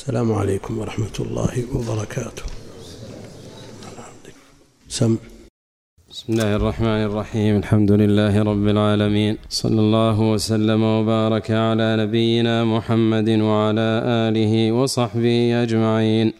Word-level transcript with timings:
السلام 0.00 0.32
عليكم 0.32 0.78
ورحمة 0.78 1.16
الله 1.20 1.54
وبركاته. 1.74 2.42
سم. 4.88 5.16
بسم 6.10 6.32
الله 6.32 6.56
الرحمن 6.56 7.02
الرحيم. 7.08 7.56
الحمد 7.56 7.92
لله 7.92 8.42
رب 8.42 8.66
العالمين. 8.68 9.34
صلى 9.50 9.80
الله 9.80 10.20
وسلم 10.20 10.82
وبارك 10.82 11.50
على 11.50 11.96
نبينا 12.02 12.64
محمد 12.64 13.28
وعلى 13.28 13.88
آله 14.28 14.72
وصحبه 14.72 15.62
أجمعين. 15.62 16.32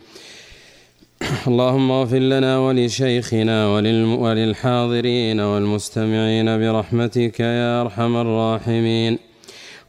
اللهم 1.47 1.91
اغفر 1.91 2.19
لنا 2.19 2.59
ولشيخنا 2.59 3.59
وللحاضرين 4.23 5.41
والمستمعين 5.41 6.49
برحمتك 6.61 7.41
يا 7.41 7.81
أرحم 7.83 8.13
الراحمين. 8.25 9.19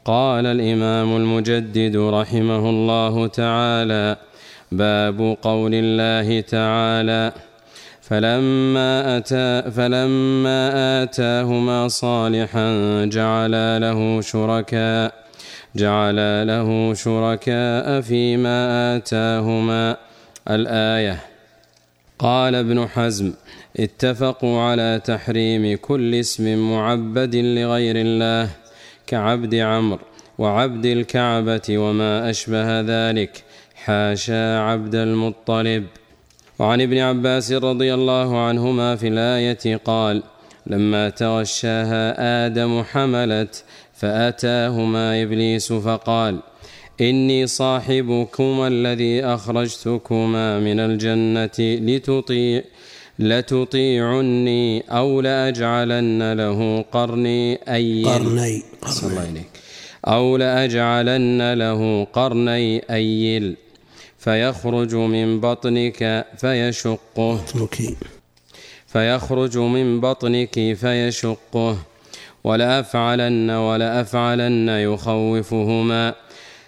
قال 0.05 0.45
الإمام 0.45 1.15
المجدد 1.15 1.97
رحمه 1.97 2.69
الله 2.69 3.27
تعالى 3.27 4.17
باب 4.71 5.37
قول 5.41 5.71
الله 5.73 6.41
تعالى 6.41 7.31
فلما 8.01 9.17
أتى 9.17 9.71
فلما 9.71 11.03
آتاهما 11.03 11.87
صالحا 11.87 12.69
جعل 13.05 13.81
له 13.81 14.21
شركاء 14.21 15.21
جعل 15.75 16.47
له 16.47 16.93
شركاء 16.93 18.01
فيما 18.01 18.95
آتاهما. 18.95 19.97
الآية 20.49 21.19
قال 22.19 22.55
ابن 22.55 22.87
حزم 22.87 23.33
اتفقوا 23.79 24.61
على 24.61 25.01
تحريم 25.05 25.77
كل 25.81 26.15
اسم 26.15 26.71
معبد 26.71 27.35
لغير 27.35 27.95
الله. 27.95 28.60
كعبد 29.11 29.55
عمرو 29.55 29.99
وعبد 30.37 30.85
الكعبة 30.85 31.67
وما 31.69 32.29
أشبه 32.29 32.81
ذلك 32.81 33.43
حاشا 33.75 34.59
عبد 34.59 34.95
المطلب. 34.95 35.85
وعن 36.59 36.81
ابن 36.81 36.97
عباس 36.97 37.51
رضي 37.51 37.93
الله 37.93 38.39
عنهما 38.47 38.95
في 38.95 39.07
الآية 39.07 39.75
قال 39.85 40.23
لما 40.67 41.09
تغشاها 41.09 42.45
آدم 42.45 42.83
حملت 42.83 43.63
فأتاهما 43.93 45.21
إبليس 45.23 45.73
فقال 45.73 46.39
إني 47.01 47.47
صاحبكما 47.47 48.67
الذي 48.67 49.25
أخرجتكما 49.25 50.59
من 50.59 50.79
الجنة 50.79 51.59
لتطيع 51.59 52.61
لتطيعني 53.21 54.83
أو 54.91 55.21
لأجعلن 55.21 56.33
له 56.33 56.85
قرني 56.91 57.59
أي 57.69 58.03
قرني 58.03 58.63
الله 58.87 59.19
عليك. 59.19 59.49
أو 60.07 60.37
لأجعلن 60.37 61.53
له 61.53 62.03
قرني 62.03 62.83
أيل 62.91 63.57
فيخرج 64.17 64.95
من 64.95 65.39
بطنك 65.39 66.25
فيشقه. 66.37 67.41
فيخرج 68.87 69.57
من 69.57 70.01
بطنك 70.01 70.73
فيشقه. 70.73 71.77
ولأفعلن 72.43 73.49
ولأفعلن 73.49 74.69
يخوفهما. 74.69 76.13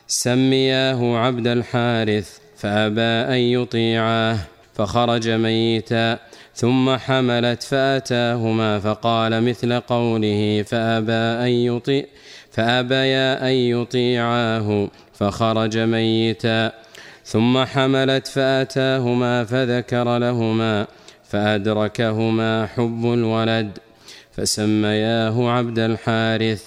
سمياه 0.07 1.17
عبد 1.17 1.47
الحارث 1.47 2.37
فأبى 2.57 3.01
أن 3.01 3.37
يطيعاه. 3.37 4.37
فخرج 4.73 5.29
ميتا. 5.29 6.19
ثم 6.55 6.95
حملت 6.95 7.63
فأتاهما 7.63 8.79
فقال 8.79 9.43
مثل 9.43 9.79
قوله 9.79 10.63
فأبى 10.67 11.13
أن 11.13 11.47
يطيع 11.47 12.05
فأبيا 12.51 13.49
أن 13.49 13.53
يطيعاه 13.53 14.87
فخرج 15.13 15.77
ميتا. 15.77 16.71
ثم 17.25 17.65
حملت 17.65 18.27
فأتاهما 18.27 19.43
فذكر 19.43 20.17
لهما 20.17 20.87
فأدركهما 21.29 22.67
حب 22.67 23.05
الولد 23.05 23.77
فسمياه 24.31 25.49
عبد 25.49 25.80
الحارث. 25.80 26.63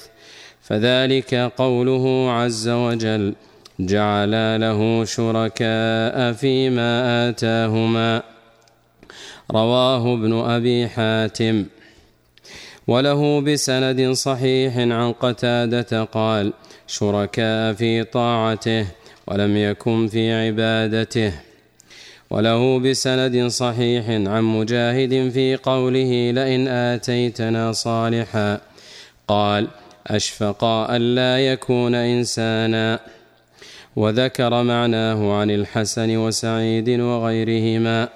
فذلك 0.63 1.35
قوله 1.35 2.31
عز 2.31 2.69
وجل 2.69 3.35
جعل 3.81 4.61
له 4.61 5.05
شركاء 5.05 6.33
فيما 6.33 7.29
آتاهما. 7.29 8.36
رواه 9.51 10.15
ابن 10.15 10.33
أبي 10.33 10.89
حاتم. 10.89 11.65
وله 12.87 13.41
بسند 13.41 14.13
صحيح 14.13 14.79
عن 14.79 15.13
قتادة 15.13 16.05
قال 16.05 16.53
شركاء 16.87 17.73
في 17.73 18.05
طاعته 18.05 18.87
ولم 19.27 19.57
يكن 19.57 20.09
في 20.09 20.33
عبادته. 20.33 21.33
وله 22.31 22.79
بسند 22.79 23.47
صحيح 23.47 24.09
عن 24.09 24.43
مجاهد 24.43 25.31
في 25.31 25.57
قوله 25.57 26.31
لئن 26.31 26.69
آتيتنا 26.69 27.73
صالحا. 27.73 28.61
قال 29.29 29.69
أشفق 30.07 30.65
ألا 30.65 31.53
يكون 31.53 31.95
إنسانا. 31.95 33.01
وذكر 33.97 34.63
معناه 34.63 35.33
عن 35.33 35.51
الحسن 35.51 36.17
وسعيد 36.17 36.91
وغيرهما. 36.91 38.09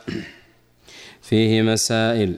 فيه 1.30 1.62
مسائل. 1.62 2.34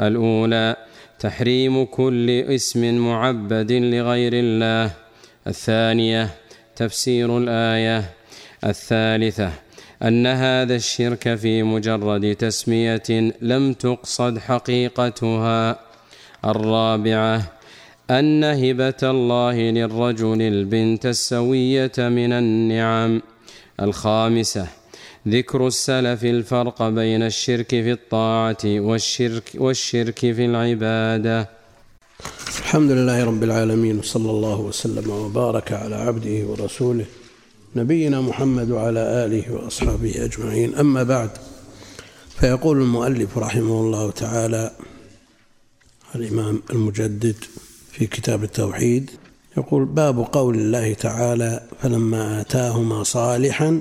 الأولى 0.00 0.76
تحريم 1.18 1.84
كل 1.84 2.30
اسم 2.30 2.94
معبد 2.94 3.72
لغير 3.72 4.32
الله. 4.34 4.90
الثانية 5.46 6.30
تفسير 6.76 7.38
الآية. 7.38 8.04
الثالثة 8.64 9.52
أن 10.02 10.26
هذا 10.26 10.76
الشرك 10.76 11.34
في 11.34 11.62
مجرد 11.62 12.34
تسمية 12.34 13.32
لم 13.40 13.72
تقصد 13.72 14.38
حقيقتها. 14.38 15.80
الرابعة 16.44 17.42
أن 18.10 18.44
هبة 18.44 19.02
الله 19.02 19.56
للرجل 19.60 20.42
البنت 20.42 21.06
السوية 21.06 21.92
من 21.98 22.32
النعم. 22.32 23.22
الخامسة 23.80 24.77
ذكر 25.30 25.66
السلف 25.66 26.24
الفرق 26.24 26.88
بين 26.88 27.22
الشرك 27.22 27.68
في 27.68 27.92
الطاعة 27.92 28.64
والشرك 28.64 29.50
والشرك 29.54 30.18
في 30.18 30.44
العبادة. 30.44 31.48
الحمد 32.58 32.90
لله 32.90 33.24
رب 33.24 33.42
العالمين 33.42 33.98
وصلى 33.98 34.30
الله 34.30 34.60
وسلم 34.60 35.10
وبارك 35.10 35.72
على 35.72 35.96
عبده 35.96 36.46
ورسوله 36.46 37.04
نبينا 37.76 38.20
محمد 38.20 38.70
وعلى 38.70 39.00
آله 39.24 39.52
وأصحابه 39.52 40.24
أجمعين. 40.24 40.74
أما 40.74 41.02
بعد 41.02 41.30
فيقول 42.40 42.82
المؤلف 42.82 43.38
رحمه 43.38 43.80
الله 43.80 44.10
تعالى 44.10 44.70
الإمام 46.14 46.62
المجدد 46.70 47.36
في 47.92 48.06
كتاب 48.06 48.44
التوحيد 48.44 49.10
يقول 49.56 49.84
باب 49.84 50.18
قول 50.32 50.54
الله 50.54 50.94
تعالى 50.94 51.62
فلما 51.82 52.40
آتاهما 52.40 53.02
صالحا 53.02 53.80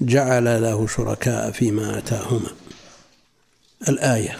جعل 0.00 0.62
له 0.62 0.86
شركاء 0.86 1.50
فيما 1.50 1.98
آتاهما. 1.98 2.50
الآية 3.88 4.38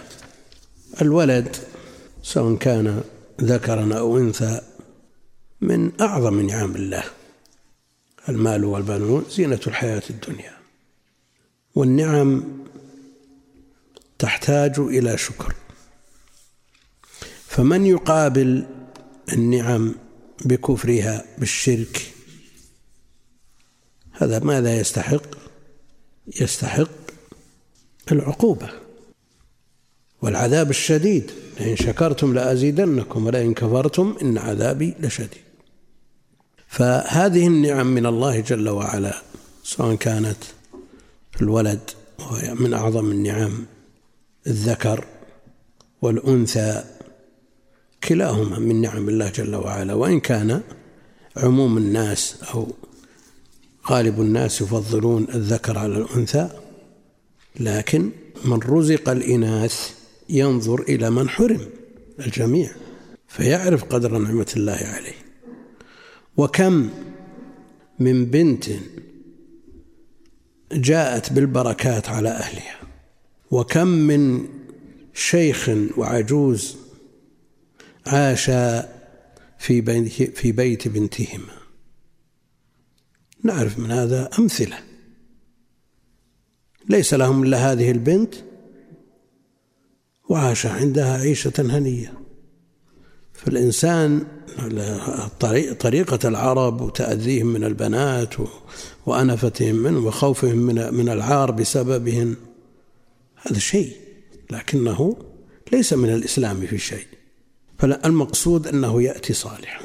الولد 1.01 1.55
سواء 2.23 2.55
كان 2.55 3.03
ذكرا 3.41 3.97
أو 3.97 4.17
أنثى 4.17 4.61
من 5.61 6.01
أعظم 6.01 6.41
نعم 6.41 6.75
الله. 6.75 7.03
المال 8.29 8.65
والبنون 8.65 9.25
زينة 9.29 9.59
الحياة 9.67 10.03
الدنيا. 10.09 10.57
والنعم 11.75 12.43
تحتاج 14.19 14.79
إلى 14.79 15.17
شكر. 15.17 15.55
فمن 17.47 17.85
يقابل 17.85 18.65
النعم 19.33 19.95
بكفرها 20.45 21.25
بالشرك 21.37 22.13
هذا 24.11 24.39
ماذا 24.39 24.79
يستحق؟ 24.79 25.46
يستحق 26.41 26.89
العقوبة 28.11 28.69
والعذاب 30.21 30.69
الشديد. 30.69 31.31
لئن 31.59 31.75
شكرتم 31.75 32.33
لأزيدنكم 32.33 33.25
ولئن 33.25 33.53
كفرتم 33.53 34.15
إن 34.21 34.37
عذابي 34.37 34.93
لشديد. 34.99 35.41
فهذه 36.67 37.47
النعم 37.47 37.87
من 37.87 38.05
الله 38.05 38.39
جل 38.39 38.69
وعلا 38.69 39.21
سواء 39.63 39.95
كانت 39.95 40.37
الولد 41.41 41.79
وهي 42.19 42.53
من 42.53 42.73
أعظم 42.73 43.11
النعم 43.11 43.65
الذكر 44.47 45.05
والأنثى 46.01 46.83
كلاهما 48.03 48.59
من 48.59 48.81
نعم 48.81 49.09
الله 49.09 49.29
جل 49.29 49.55
وعلا. 49.55 49.93
وإن 49.93 50.19
كان 50.19 50.61
عموم 51.37 51.77
الناس 51.77 52.35
أو 52.53 52.67
غالب 53.89 54.21
الناس 54.21 54.61
يفضلون 54.61 55.27
الذكر 55.35 55.77
على 55.77 55.97
الأنثى 55.97 56.49
لكن 57.59 58.11
من 58.45 58.59
رزق 58.59 59.09
الإناث 59.09 59.91
ينظر 60.29 60.81
إلى 60.81 61.09
من 61.09 61.29
حرم 61.29 61.61
الجميع 62.19 62.71
فيعرف 63.27 63.83
قدر 63.83 64.17
نعمة 64.17 64.53
الله 64.57 64.73
عليه. 64.73 65.15
وكم 66.37 66.89
من 67.99 68.25
بنت 68.25 68.65
جاءت 70.71 71.33
بالبركات 71.33 72.09
على 72.09 72.29
أهلها 72.29 72.79
وكم 73.51 73.87
من 73.87 74.47
شيخ 75.13 75.69
وعجوز 75.97 76.75
بيت 78.07 78.87
في 80.35 80.51
بيت 80.51 80.87
بنتهما. 80.87 81.66
نعرف 83.43 83.79
من 83.79 83.91
هذا 83.91 84.29
أمثلة. 84.39 84.79
ليس 86.89 87.13
لهم 87.13 87.43
إلا 87.43 87.71
هذه 87.71 87.91
البنت 87.91 88.35
وعاش 90.29 90.65
عندها 90.65 91.17
عيشة 91.17 91.53
هنية. 91.59 92.13
فالإنسان 93.33 94.27
طريقة 95.79 96.27
العرب 96.27 96.81
وتأذيهم 96.81 97.47
من 97.47 97.63
البنات 97.63 98.33
وأنفتهم 99.05 99.75
منه 99.75 99.99
وخوفهم 99.99 100.57
من 100.57 100.93
من 100.93 101.09
العار 101.09 101.51
بسببهن 101.51 102.35
هذا 103.35 103.59
شيء 103.59 103.95
لكنه 104.51 105.17
ليس 105.71 105.93
من 105.93 106.09
الإسلام 106.09 106.67
في 106.67 106.77
شيء. 106.77 107.05
فالمقصود 107.79 108.67
أنه 108.67 109.01
يأتي 109.01 109.33
صالحا. 109.33 109.81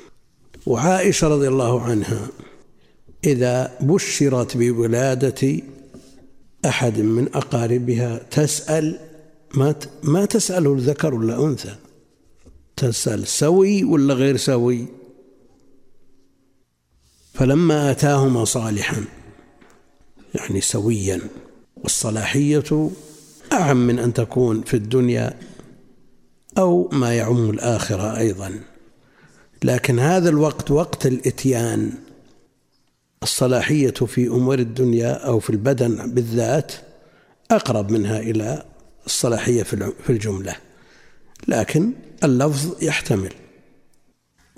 وعائشة 0.66 1.28
رضي 1.28 1.48
الله 1.48 1.82
عنها 1.82 2.28
إذا 3.24 3.78
بشرت 3.80 4.56
بولادة 4.56 5.60
أحد 6.64 7.00
من 7.00 7.28
أقاربها 7.34 8.20
تسأل 8.30 8.98
ما 9.54 9.74
ما 10.02 10.24
تسأله 10.24 10.74
الذكر 10.74 11.14
ولا 11.14 11.44
أنثى؟ 11.44 11.74
تسأل 12.76 13.26
سوي 13.26 13.84
ولا 13.84 14.14
غير 14.14 14.36
سوي؟ 14.36 14.86
فلما 17.34 17.90
آتاهما 17.90 18.44
صالحا 18.44 19.04
يعني 20.34 20.60
سويا 20.60 21.20
والصلاحية 21.76 22.90
أعم 23.52 23.86
من 23.86 23.98
أن 23.98 24.12
تكون 24.12 24.62
في 24.62 24.74
الدنيا 24.74 25.38
أو 26.58 26.88
ما 26.92 27.14
يعم 27.14 27.50
الآخرة 27.50 28.16
أيضا. 28.18 28.60
لكن 29.64 29.98
هذا 29.98 30.28
الوقت 30.28 30.70
وقت 30.70 31.06
الإتيان 31.06 31.92
الصلاحية 33.22 33.90
في 33.90 34.26
أمور 34.26 34.58
الدنيا 34.58 35.12
أو 35.12 35.40
في 35.40 35.50
البدن 35.50 36.14
بالذات 36.14 36.72
أقرب 37.50 37.90
منها 37.90 38.18
إلى 38.18 38.64
الصلاحية 39.06 39.62
في 39.62 40.10
الجملة. 40.10 40.56
لكن 41.48 41.92
اللفظ 42.24 42.84
يحتمل. 42.84 43.32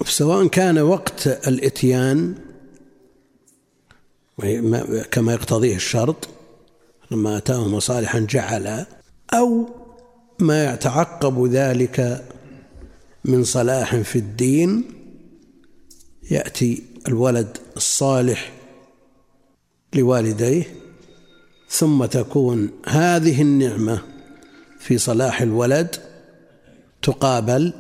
سواء 0.05 0.47
كان 0.47 0.79
وقت 0.79 1.27
الإتيان 1.27 2.35
كما 5.11 5.33
يقتضيه 5.33 5.77
الشرط 5.77 6.29
لما 7.11 7.37
أتاهم 7.37 7.81
صالحا 7.81 8.19
جعل 8.19 8.87
أو 9.35 9.69
ما 10.39 10.75
يتعقب 10.75 11.47
ذلك 11.47 12.25
من 13.25 13.45
صلاح 13.45 13.97
في 13.97 14.17
الدين 14.17 14.85
يأتي 16.31 16.83
الولد 17.09 17.59
الصالح 17.77 18.53
لوالديه 19.95 20.75
ثم 21.69 22.05
تكون 22.05 22.71
هذه 22.87 23.43
النعمة 23.43 24.03
في 24.79 24.99
صلاح 24.99 25.43
الولد 25.43 25.97
تقابل 27.03 27.73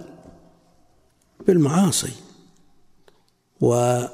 بالمعاصي. 1.46 2.12
وتربية 3.60 4.10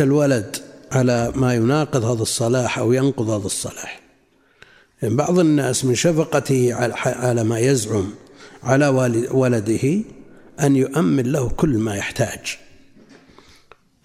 الولد 0.00 0.56
على 0.92 1.32
ما 1.34 1.54
يناقض 1.54 2.04
هذا 2.04 2.22
الصلاح 2.22 2.78
أو 2.78 2.92
ينقض 2.92 3.30
هذا 3.30 3.46
الصلاح. 3.46 4.00
يعني 5.02 5.14
بعض 5.14 5.38
الناس 5.38 5.84
من 5.84 5.94
شفقته 5.94 6.74
على 7.04 7.44
ما 7.44 7.58
يزعم 7.58 8.10
على 8.62 8.88
ولده 9.30 10.00
أن 10.60 10.76
يؤمن 10.76 11.32
له 11.32 11.48
كل 11.48 11.78
ما 11.78 11.96
يحتاج. 11.96 12.58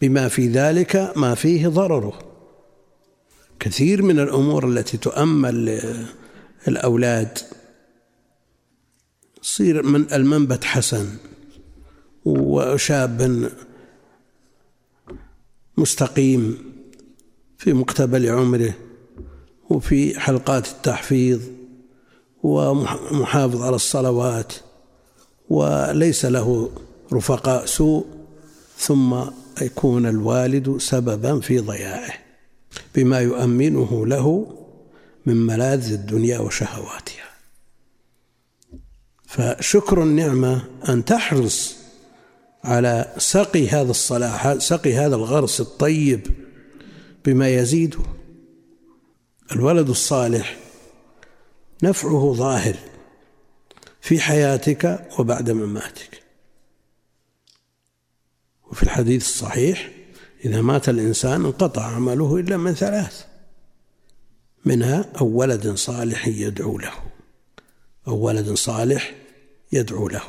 بما 0.04 0.28
في 0.28 0.48
ذلك 0.48 1.14
ما 1.16 1.36
فيه 1.36 1.68
ضرره. 1.68 2.20
كثير 3.60 4.02
من 4.02 4.20
الأمور 4.20 4.70
التي 4.70 4.98
تؤمل 4.98 5.82
للأولاد 6.68 7.38
يصير 9.44 9.84
من 9.84 10.14
المنبت 10.14 10.64
حسن 10.64 11.08
وشاب 12.26 13.50
مستقيم 15.78 16.58
في 17.58 17.74
مقتبل 17.74 18.30
عمره 18.30 18.74
وفي 19.70 20.20
حلقات 20.20 20.68
التحفيظ 20.68 21.42
ومحافظ 22.44 23.62
على 23.62 23.76
الصلوات 23.76 24.54
وليس 25.50 26.26
له 26.26 26.72
رفقاء 27.14 27.66
سوء. 27.66 28.23
ثم 28.78 29.16
يكون 29.62 30.06
الوالد 30.06 30.78
سببا 30.78 31.40
في 31.40 31.60
ضياعه 31.60 32.14
بما 32.96 33.20
يؤمنه 33.20 34.06
له 34.06 34.58
من 35.26 35.38
ملاذ 35.38 35.92
الدنيا 35.92 36.40
وشهواتها. 36.40 37.30
فشكر 39.28 40.04
النعمة 40.04 40.66
أن 40.90 41.06
تحرص 41.06 41.76
على 42.64 43.14
سقي 43.18 43.68
هذا 43.68 43.92
الصلاح 43.92 44.58
سقي 44.58 44.94
هذا 44.94 45.16
الغرس 45.16 45.62
الطيب 45.62 46.28
بما 47.26 47.50
يزيده. 47.50 48.00
الولد 49.52 49.90
الصالح 49.90 50.58
نفعه 51.84 52.34
ظاهر 52.34 52.76
في 54.02 54.20
حياتك 54.20 55.08
وبعد 55.20 55.52
مماتك. 55.52 56.23
وفي 58.74 58.84
الحديث 58.84 59.22
الصحيح 59.22 59.92
إذا 60.46 60.62
مات 60.62 60.90
الإنسان 60.90 61.46
انقطع 61.46 61.86
عمله 61.86 62.38
إلا 62.38 62.58
من 62.58 62.74
ثلاث. 62.74 63.26
منها 64.66 65.06
أو 65.22 65.28
ولد 65.28 65.76
صالح 65.76 66.28
يدعو 66.28 66.78
له 66.78 66.94
أو 68.08 68.16
ولد 68.16 68.54
صالح 68.54 69.14
يدعو 69.72 70.08
له. 70.08 70.22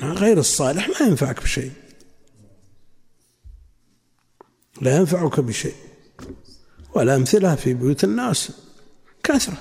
لأن 0.00 0.12
غير 0.12 0.38
الصالح 0.38 0.88
ما 0.88 1.06
ينفعك 1.06 1.42
بشيء. 1.42 1.72
لا 4.80 4.96
ينفعك 4.96 5.40
بشيء. 5.40 5.76
والأمثلة 6.94 7.54
في 7.54 7.74
بيوت 7.74 8.04
الناس 8.04 8.52
كثرة. 9.22 9.58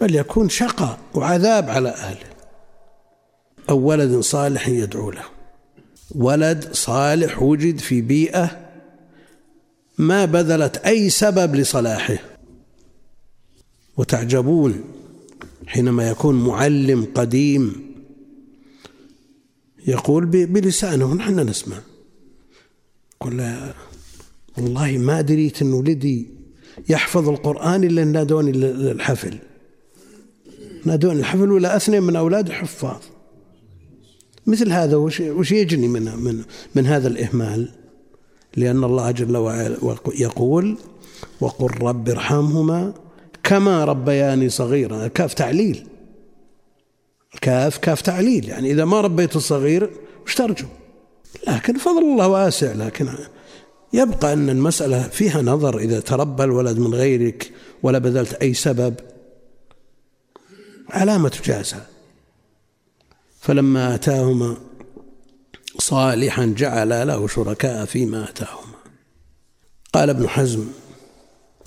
بل 0.00 0.14
يكون 0.14 0.48
شقاء 0.48 0.98
وعذاب 1.14 1.70
على 1.70 1.88
أهله. 1.88 2.30
أو 3.70 3.78
ولد 3.78 4.20
صالح 4.20 4.68
يدعو 4.68 5.10
له. 5.10 5.37
ولد 6.14 6.68
صالح 6.72 7.42
وجد 7.42 7.78
في 7.78 8.00
بيئة 8.00 8.68
ما 9.98 10.24
بذلت 10.24 10.76
أي 10.76 11.10
سبب 11.10 11.54
لصلاحه. 11.54 12.18
وتعجبون 13.96 14.84
حينما 15.66 16.08
يكون 16.08 16.44
معلم 16.44 17.06
قديم 17.14 17.94
يقول 19.86 20.26
بلسانه 20.26 21.14
نحن 21.14 21.40
نسمع. 21.40 21.80
قل 23.20 23.56
والله 24.58 24.98
ما 24.98 25.20
دريت 25.20 25.62
أن 25.62 25.72
ولدي 25.72 26.26
يحفظ 26.88 27.28
القرآن 27.28 27.84
إلا 27.84 28.04
نادوني 28.04 28.52
للحفل 28.52 29.38
نادوني 30.84 31.20
الحفل 31.20 31.52
ولا 31.52 31.76
أثنين 31.76 32.02
من 32.02 32.16
أولاد 32.16 32.50
حفاظ. 32.50 33.02
مثل 34.48 34.72
هذا 34.72 34.96
وش, 34.96 35.20
يجني 35.50 35.88
من, 35.88 36.02
من, 36.02 36.42
من 36.74 36.86
هذا 36.86 37.08
الإهمال؟ 37.08 37.68
لأن 38.56 38.84
الله 38.84 39.10
جل 39.10 39.36
وعلا 39.36 39.76
يقول 40.14 40.76
وقل 41.40 41.82
رب 41.82 42.08
ارحمهما 42.08 42.94
كما 43.42 43.84
ربياني 43.84 44.48
صغيرا. 44.48 45.06
كاف 45.06 45.34
تعليل. 45.34 45.86
كاف 47.40 47.78
كاف 47.78 48.00
تعليل. 48.00 48.48
يعني 48.48 48.70
إذا 48.70 48.84
ما 48.84 49.00
ربيت 49.00 49.36
الصغير 49.36 49.90
وش 50.26 50.34
ترجو؟ 50.34 50.66
لكن 51.48 51.78
فضل 51.78 52.02
الله 52.02 52.28
واسع 52.28 52.72
لكن 52.72 53.08
يبقى 53.92 54.32
أن 54.32 54.50
المسألة 54.50 55.02
فيها 55.02 55.42
نظر. 55.42 55.78
إذا 55.78 56.00
تربى 56.00 56.44
الولد 56.44 56.78
من 56.78 56.94
غيرك 56.94 57.50
ولا 57.82 57.98
بذلت 57.98 58.34
أي 58.34 58.54
سبب 58.54 58.94
علامة 60.90 61.32
جازها. 61.44 61.97
فلما 63.40 63.94
آتاهما 63.94 64.56
صالحا 65.78 66.46
جعل 66.46 67.06
له 67.06 67.28
شركاء 67.28 67.84
فيما 67.84 68.30
آتاهما. 68.30 68.78
قال 69.92 70.10
ابن 70.10 70.28
حزم 70.28 70.64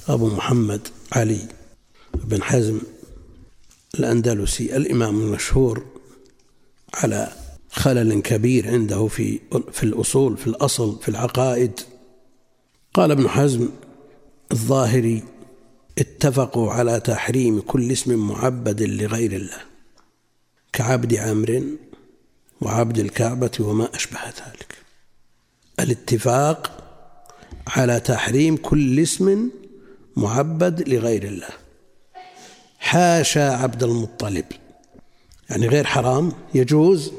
أبو 0.08 0.28
محمد 0.28 0.88
علي 1.12 1.48
بن 2.14 2.44
حزم 2.44 2.80
الأندلسي 4.00 4.78
الإمام 4.78 5.20
المشهور 5.20 5.86
على 6.94 7.32
خلل 7.72 8.22
كبير 8.22 8.68
عنده 8.68 9.08
في 9.08 9.40
في 9.72 9.84
الأصول 9.84 10.38
في 10.38 10.48
الأصل 10.48 11.00
في 11.02 11.10
العقائد. 11.10 11.80
قال 12.94 13.12
ابن 13.12 13.30
حزم 13.30 13.70
الظاهري 14.52 15.24
اتفقوا 15.98 16.72
على 16.72 17.00
تحريم 17.00 17.60
كل 17.60 17.92
اسم 17.92 18.28
معبد 18.28 18.82
لغير 18.82 19.32
الله. 19.32 19.71
كعبد 20.74 21.16
عمرو 21.16 21.64
وعبد 22.62 23.00
الكعبة 23.00 23.52
وما 23.60 23.96
أشبه 23.96 24.26
ذلك. 24.26 24.76
الاتفاق 25.80 26.78
على 27.68 28.00
تحريم 28.00 28.58
كل 28.58 29.00
اسم 29.00 29.50
معبد 30.16 30.90
لغير 30.90 31.24
الله. 31.24 31.50
حاشا 32.80 33.56
عبد 33.56 33.84
المطلب. 33.84 34.46
يعني 35.50 35.68
غير 35.68 35.86
حرام 35.86 36.32
يجوز. 36.54 37.12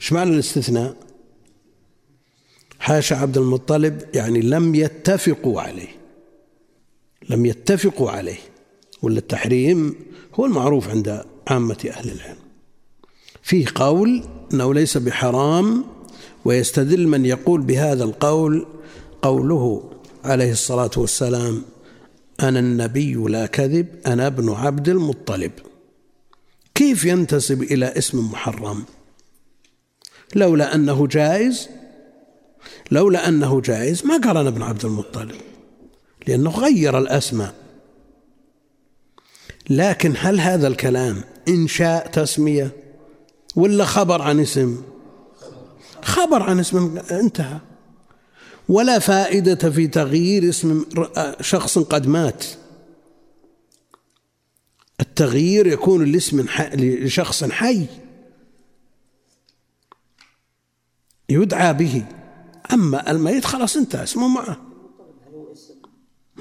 إيش 0.00 0.12
معنى 0.12 0.30
الاستثناء؟ 0.30 0.96
حاشا 2.78 3.16
عبد 3.16 3.38
المطلب 3.38 4.02
يعني 4.14 4.40
لم 4.40 4.74
يتفقوا 4.74 5.60
عليه. 5.60 5.96
لم 7.28 7.46
يتفقوا 7.46 8.10
عليه. 8.10 8.38
ولا 9.02 9.18
التحريم 9.18 9.94
هو 10.34 10.46
المعروف 10.46 10.88
عند 10.88 11.31
عامة 11.48 11.90
أهل 11.90 12.10
العلم. 12.10 12.36
فيه 13.42 13.66
قول 13.74 14.24
أنه 14.54 14.74
ليس 14.74 14.96
بحرام 14.96 15.84
ويستدل 16.44 17.08
من 17.08 17.26
يقول 17.26 17.60
بهذا 17.60 18.04
القول 18.04 18.66
قوله 19.22 19.90
عليه 20.24 20.52
الصلاة 20.52 20.90
والسلام 20.96 21.62
أنا 22.40 22.58
النبي 22.58 23.14
لا 23.14 23.46
كذب 23.46 23.86
أنا 24.06 24.26
ابن 24.26 24.50
عبد 24.50 24.88
المطلب. 24.88 25.52
كيف 26.74 27.04
ينتسب 27.04 27.62
إلى 27.62 27.86
اسم 27.86 28.30
محرم؟ 28.30 28.84
لولا 30.34 30.74
أنه 30.74 31.06
جائز 31.06 31.68
لولا 32.90 33.28
أنه 33.28 33.60
جائز 33.60 34.06
ما 34.06 34.16
قال 34.16 34.36
أنا 34.36 34.48
ابن 34.48 34.62
عبد 34.62 34.84
المطلب 34.84 35.40
لأنه 36.26 36.50
غير 36.50 36.98
الأسماء. 36.98 37.61
لكن 39.70 40.14
هل 40.18 40.40
هذا 40.40 40.68
الكلام 40.68 41.24
إنشاء 41.48 42.06
تسمية 42.06 42.76
ولا 43.56 43.84
خبر 43.84 44.22
عن 44.22 44.40
اسم؟ 44.40 44.82
خبر 46.02 46.42
عن 46.42 46.60
اسم 46.60 46.98
انتهى. 47.10 47.58
ولا 48.68 48.98
فائدة 48.98 49.70
في 49.70 49.86
تغيير 49.86 50.48
اسم 50.48 50.84
شخص 51.40 51.78
قد 51.78 52.06
مات. 52.06 52.44
التغيير 55.00 55.66
يكون 55.66 56.12
لاسم 56.12 56.46
لشخص 56.74 57.44
حي. 57.44 57.86
يدعى 61.28 61.74
به. 61.74 62.04
أما 62.72 63.10
الميت 63.10 63.44
خلاص 63.44 63.76
انتهى 63.76 64.02
اسمه 64.02 64.28
معه. 64.28 64.60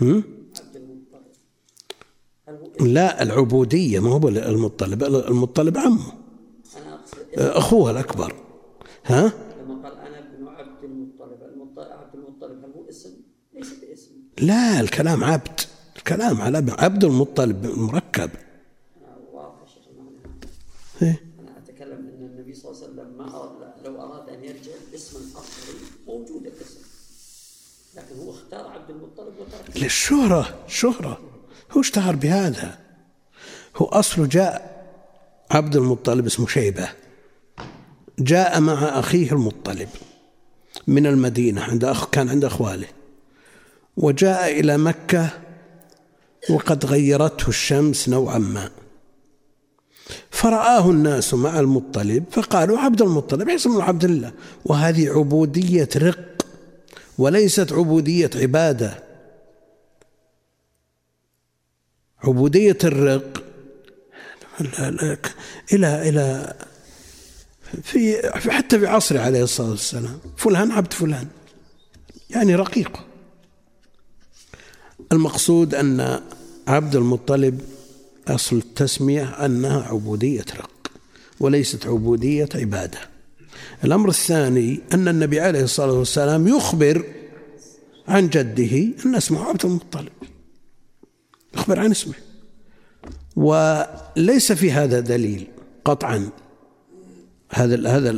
هم؟ 0.01 0.40
لا 2.87 3.23
العبودية 3.23 3.99
ما 3.99 4.09
هو 4.09 4.27
المطلب. 4.27 5.03
المطلب 5.03 5.77
عمه. 5.77 6.13
أخوها 7.37 7.91
الأكبر. 7.91 8.35
ها؟ 9.05 9.33
لما 9.61 9.89
قال 9.89 9.97
أنا 9.97 10.19
ابن 10.19 10.47
عبد 10.47 10.83
المطلب 10.83 11.39
عبد 11.79 12.15
المطلب 12.15 12.63
هل 12.63 12.71
هو 12.75 12.89
اسم؟ 12.89 13.09
ليس 13.53 13.73
باسم. 13.81 14.11
لا 14.39 14.79
الكلام 14.79 15.23
عبد. 15.23 15.59
الكلام 15.97 16.41
على 16.41 16.65
عبد 16.79 17.03
المطلب 17.03 17.65
مركب. 17.65 18.29
واضح 19.33 19.61
يا 19.61 19.67
شيخ 19.67 19.83
إيه؟ 21.01 21.23
أنا 21.39 21.57
أتكلم 21.57 21.97
أن 21.97 22.25
النبي 22.25 22.53
صلى 22.53 22.71
الله 22.71 22.83
عليه 22.83 22.93
وسلم 22.93 23.17
ما 23.17 23.35
أراد 23.35 23.51
لو 23.85 24.01
أراد 24.01 24.29
أن 24.29 24.43
يرجع 24.43 24.71
الاسم 24.89 25.17
الأصلي 25.17 25.79
موجود 26.07 26.45
الاسم. 26.45 26.79
لكن 27.95 28.25
هو 28.25 28.31
اختار 28.31 28.67
عبد 28.67 28.89
المطلب 28.89 29.33
وترك. 29.39 29.77
للشهرة 29.83 30.65
شهرة. 30.67 31.19
هو 31.71 31.81
اشتهر 31.81 32.15
بهذا. 32.15 32.77
هو 33.75 33.85
أصله 33.85 34.25
جاء 34.25 34.85
عبد 35.51 35.75
المطلب 35.75 36.25
اسمه 36.25 36.47
شيبة. 36.47 36.89
جاء 38.19 38.59
مع 38.59 38.99
أخيه 38.99 39.31
المطلب 39.31 39.89
من 40.87 41.07
المدينة 41.07 41.61
عند 41.61 41.83
أخ 41.83 42.09
كان 42.09 42.29
عند 42.29 42.45
أخواله. 42.45 42.87
وجاء 43.97 44.59
إلى 44.59 44.77
مكة 44.77 45.29
وقد 46.49 46.85
غيرته 46.85 47.49
الشمس 47.49 48.09
نوعا 48.09 48.37
ما. 48.37 48.69
فرآه 50.31 50.89
الناس 50.89 51.33
مع 51.33 51.59
المطلب 51.59 52.23
فقالوا 52.31 52.79
عبد 52.79 53.01
المطلب 53.01 53.49
اسمه 53.49 53.83
عبد 53.83 54.03
الله 54.03 54.31
وهذه 54.65 55.09
عبودية 55.09 55.89
رق 55.95 56.45
وليست 57.17 57.73
عبودية 57.73 58.29
عبادة. 58.35 59.10
عبودية 62.23 62.77
الرق. 62.83 63.43
إلى 65.73 66.09
إلى 66.09 66.53
في 67.83 68.31
حتى 68.33 68.79
في 68.79 68.87
عصره 68.87 69.19
عليه 69.19 69.43
الصلاة 69.43 69.69
والسلام. 69.69 70.19
فلان 70.37 70.71
عبد 70.71 70.93
فلان. 70.93 71.27
يعني 72.29 72.55
رقيقه 72.55 73.05
المقصود 75.11 75.75
أن 75.75 76.21
عبد 76.67 76.95
المطلب 76.95 77.61
أصل 78.27 78.55
التسمية 78.55 79.45
أنها 79.45 79.81
عبودية 79.81 80.45
رق 80.55 80.91
وليست 81.39 81.87
عبودية 81.87 82.49
عبادة. 82.55 82.99
الأمر 83.83 84.09
الثاني 84.09 84.79
أن 84.93 85.07
النبي 85.07 85.39
عليه 85.39 85.63
الصلاة 85.63 85.93
والسلام 85.93 86.47
يخبر 86.47 87.05
عن 88.07 88.29
جده 88.29 89.03
أن 89.05 89.15
اسمه 89.15 89.43
عبد 89.43 89.65
المطلب. 89.65 90.11
يخبر 91.55 91.79
عن 91.79 91.91
اسمه 91.91 92.13
وليس 93.35 94.51
في 94.51 94.71
هذا 94.71 94.99
دليل 94.99 95.47
قطعا 95.85 96.29
هذا 97.53 97.89
هذا 97.89 98.09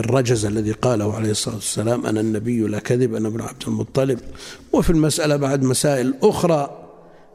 الرجز 0.00 0.44
الذي 0.44 0.72
قاله 0.72 1.14
عليه 1.14 1.30
الصلاة 1.30 1.54
والسلام 1.54 2.06
أنا 2.06 2.20
النبي 2.20 2.60
لا 2.60 2.78
كذب 2.78 3.14
أنا 3.14 3.28
ابن 3.28 3.40
عبد 3.40 3.62
المطلب. 3.66 4.18
وفي 4.72 4.90
المسألة 4.90 5.36
بعد 5.36 5.62
مسائل 5.62 6.14
أخرى 6.22 6.84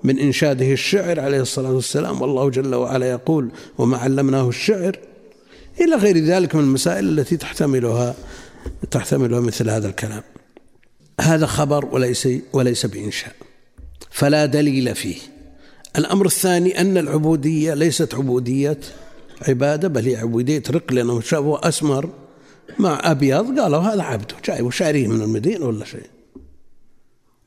من 0.04 0.20
إنشاده 0.20 0.72
الشعر 0.72 1.20
عليه 1.20 1.42
الصلاة 1.42 1.72
والسلام. 1.72 2.22
والله 2.22 2.50
جل 2.50 2.76
وعلا 2.76 3.12
يقول 3.12 3.52
وما 3.78 3.98
علمناه 3.98 4.50
الشعر 4.50 4.98
إلى 5.82 5.96
غير 5.96 6.18
ذلك 6.18 6.56
من 6.56 6.64
المسائل 6.64 7.20
التي 7.20 7.38
تحتملها 7.38 8.16
تحتملها 8.92 9.40
مثل 9.40 9.70
هذا 9.70 9.88
الكلام. 9.88 10.24
هذا 11.22 11.46
خبر 11.46 11.86
وليس 11.86 12.28
وليس 12.54 12.86
بإنشاء. 12.86 13.36
فلا 14.12 14.46
دليل 14.46 14.96
فيه. 14.96 15.18
الأمر 15.98 16.26
الثاني 16.26 16.82
أن 16.82 16.98
العبودية 16.98 17.74
ليست 17.74 18.16
عبودية 18.16 18.80
عبادة 19.48 19.88
بل 19.88 20.06
هي 20.06 20.16
عبودية 20.16 20.64
رق 20.70 20.94
لأنهم 20.94 21.22
شافوا 21.22 21.68
أسمر 21.68 22.10
مع 22.80 23.00
أبيض 23.04 23.60
قالوا 23.60 23.80
هذا 23.80 24.04
عبده 24.04 24.36
جاي 24.46 24.62
وشاريه 24.62 25.08
من 25.08 25.22
المدينة 25.22 25.66
ولا 25.66 25.86
شيء. 25.86 26.10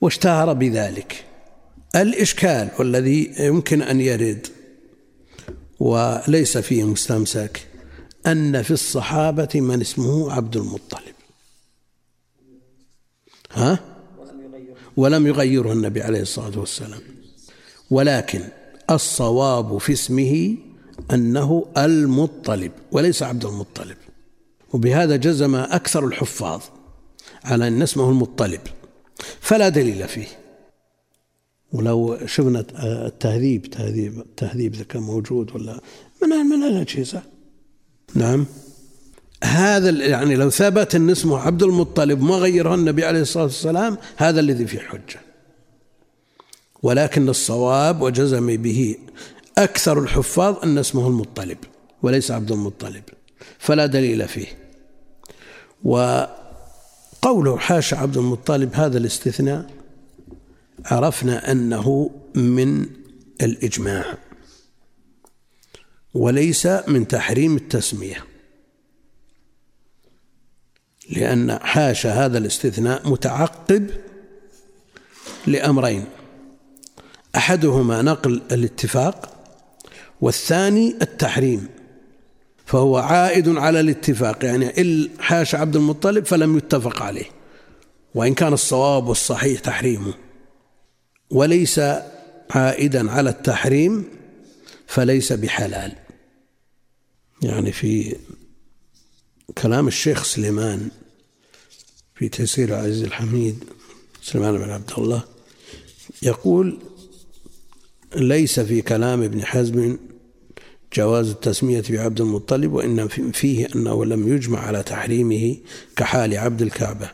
واشتهر 0.01 0.53
بذلك. 0.53 1.25
الإشكال 1.97 2.71
والذي 2.79 3.33
يمكن 3.39 3.83
أن 3.83 4.01
يرد 4.01 4.47
وليس 5.81 6.59
فيه 6.59 6.85
مستمسك 6.85 7.67
أن 8.27 8.63
في 8.63 8.71
الصحابة 8.71 9.49
من 9.55 9.81
اسمه 9.81 10.33
عبد 10.33 10.57
المطلب. 10.57 11.15
ها؟ 13.53 13.96
ولم 14.97 15.27
يغيره 15.27 15.73
النبي 15.73 16.03
عليه 16.03 16.21
الصلاة 16.21 16.59
والسلام. 16.59 17.01
ولكن 17.91 18.41
الصواب 18.91 19.79
في 19.79 19.93
اسمه 19.93 20.57
أنه 21.13 21.67
المطلب 21.77 22.73
وليس 22.93 23.23
عبد 23.23 23.45
المطلب. 23.45 23.97
وبهذا 24.73 25.17
جزم 25.17 25.55
أكثر 25.55 26.07
الحفاظ 26.07 26.63
على 27.45 27.69
أن 27.69 27.83
اسمه 27.83 28.11
المطلب. 28.11 28.61
فلا 29.41 29.69
دليل 29.69 30.09
فيه. 30.09 30.27
ولو 31.73 32.19
شفنا 32.27 32.65
التهذيب 32.83 33.67
تهذيب 33.71 34.19
التهذيب 34.19 34.75
إذا 34.75 34.85
كان 34.85 35.03
موجود 35.03 35.55
ولا 35.55 35.81
من 36.23 36.29
من 36.29 36.63
الأجهزة. 36.63 37.23
نعم. 38.15 38.47
هذا 39.47 39.91
يعني 39.91 40.37
لو 40.37 40.51
ثبت 40.51 40.95
أن 40.95 41.11
اسمه 41.11 41.39
عبد 41.39 41.63
المطلب 41.63 42.23
ما 42.23 42.35
غيره 42.35 42.75
النبي 42.75 43.05
عليه 43.05 43.21
الصلاة 43.21 43.45
والسلام 43.45 43.99
هذا 44.17 44.41
الذي 44.41 44.67
فيه 44.67 44.79
حجة. 44.79 45.21
ولكن 46.83 47.29
الصواب 47.29 48.03
وجزم 48.03 48.57
به 48.57 48.97
أكثر 49.59 49.99
الحفاظ 49.99 50.57
أن 50.65 50.79
اسمه 50.79 51.09
المطلب 51.09 51.59
وليس 52.03 52.31
عبد 52.31 52.53
المطلب 52.53 53.03
فلا 53.59 53.87
دليل 53.87 54.29
فيه. 54.29 54.47
وقوله 55.85 57.57
حاشا 57.59 57.97
عبد 57.97 58.17
المطلب 58.17 58.75
هذا 58.75 58.99
الاستثناء 58.99 59.71
عرفنا 60.85 61.53
أنه 61.53 62.11
من 62.35 62.87
الإجماع 63.43 64.05
وليس 66.15 66.67
من 66.67 67.09
تحريم 67.09 67.57
التسمية. 67.57 68.36
لأن 71.11 71.59
حاشا 71.59 72.13
هذا 72.25 72.39
الاستثناء 72.39 73.09
متعقب 73.09 73.91
لأمرين. 75.47 76.05
أحدهما 77.37 78.03
نقل 78.03 78.43
الاتفاق 78.53 79.33
والثاني 80.21 80.97
التحريم 81.03 81.69
فهو 82.67 82.97
عائد 82.97 83.49
على 83.49 83.81
الاتفاق 83.81 84.45
يعني 84.45 84.81
إل 84.81 85.11
حاش 85.19 85.55
عبد 85.55 85.77
المطلب 85.77 86.27
فلم 86.27 86.57
يتفق 86.57 87.03
عليه 87.03 87.31
وإن 88.15 88.35
كان 88.35 88.53
الصواب 88.53 89.07
والصحيح 89.07 89.61
تحريمه. 89.61 90.15
وليس 91.31 91.81
عائدا 92.51 93.11
على 93.11 93.31
التحريم 93.31 94.05
فليس 94.87 95.33
بحلال. 95.33 95.93
يعني 97.43 97.73
في 97.73 98.17
كلام 99.55 99.89
الشيخ 99.89 100.25
سليمان 100.25 100.89
في 102.15 102.29
تيسير 102.29 102.69
العزيز 102.69 103.03
الحميد 103.03 103.65
سليمان 104.23 104.59
بن 104.59 104.71
عبد 104.71 104.91
الله 104.99 105.23
يقول 106.23 106.79
ليس 108.17 108.61
في 108.61 108.83
كلام 108.83 109.23
ابن 109.23 109.45
حزم 109.45 109.97
جواز 110.95 111.31
التسمية 111.31 111.83
بعبد 111.91 112.21
المطلب 112.21 112.73
وإن 112.73 113.09
فيه 113.09 113.69
أنه 113.75 114.05
لم 114.05 114.29
يجمع 114.35 114.59
على 114.59 114.83
تحريمه 114.83 115.57
كحال 115.97 116.39
عبد 116.39 116.63
الكعبة 116.63 117.11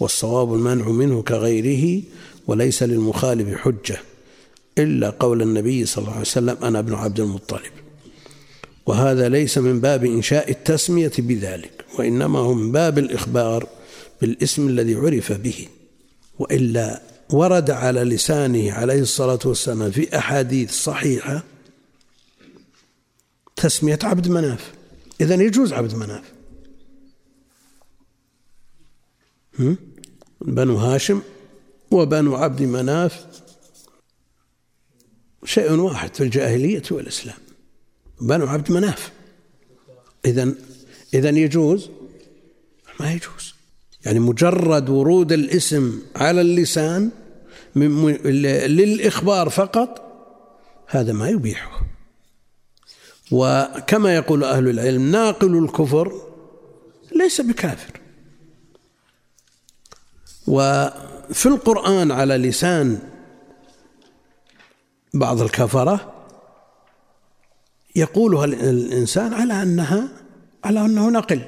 والصواب 0.00 0.54
المنع 0.54 0.88
منه 0.88 1.22
كغيره 1.22 2.02
وليس 2.46 2.82
للمخالف 2.82 3.58
حجة 3.58 3.98
إلا 4.78 5.10
قول 5.10 5.42
النبي 5.42 5.86
صلى 5.86 6.02
الله 6.02 6.12
عليه 6.12 6.20
وسلم 6.20 6.56
أنا 6.62 6.78
ابن 6.78 6.94
عبد 6.94 7.20
المطلب. 7.20 7.83
وهذا 8.86 9.28
ليس 9.28 9.58
من 9.58 9.80
باب 9.80 10.04
إنشاء 10.04 10.50
التسمية 10.50 11.12
بذلك 11.18 11.84
وإنما 11.98 12.38
هو 12.38 12.54
من 12.54 12.72
باب 12.72 12.98
الإخبار 12.98 13.68
بالاسم 14.20 14.68
الذي 14.68 14.94
عرف 14.94 15.32
به. 15.32 15.68
وإلا 16.38 17.02
ورد 17.30 17.70
على 17.70 18.00
لسانه 18.04 18.72
عليه 18.72 19.00
الصلاة 19.00 19.38
والسلام 19.44 19.90
في 19.90 20.18
أحاديث 20.18 20.72
صحيحة 20.72 21.42
تسمية 23.56 23.98
عبد 24.02 24.28
مناف. 24.28 24.72
إذا 25.20 25.34
يجوز 25.34 25.72
عبد 25.72 25.94
مناف. 25.94 26.32
بنو 30.40 30.76
هاشم 30.76 31.22
وبنو 31.90 32.34
عبد 32.34 32.62
مناف 32.62 33.26
شيء 35.44 35.72
واحد 35.72 36.14
في 36.14 36.22
الجاهلية 36.22 36.82
والإسلام. 36.90 37.43
بنو 38.20 38.46
عبد 38.46 38.72
مناف. 38.72 39.12
إذا 40.24 40.54
إذا 41.14 41.28
يجوز؟ 41.28 41.90
ما 43.00 43.12
يجوز. 43.12 43.54
يعني 44.04 44.20
مجرد 44.20 44.88
ورود 44.88 45.32
الاسم 45.32 46.02
على 46.16 46.40
اللسان 46.40 47.10
للإخبار 47.76 49.48
فقط 49.48 50.04
هذا 50.86 51.12
ما 51.12 51.28
يبيحه. 51.28 51.80
وكما 53.30 54.14
يقول 54.14 54.44
أهل 54.44 54.68
العلم 54.68 55.10
ناقل 55.10 55.64
الكفر 55.64 56.22
ليس 57.12 57.40
بكافر. 57.40 58.00
وفي 60.46 61.46
القرآن 61.46 62.10
على 62.10 62.36
لسان 62.36 62.98
بعض 65.14 65.42
الكفرة 65.42 66.13
يقولها 67.96 68.44
الإنسان 68.44 69.34
على 69.34 69.62
أنها 69.62 70.08
على 70.64 70.80
أنه 70.80 71.10
نقل 71.10 71.42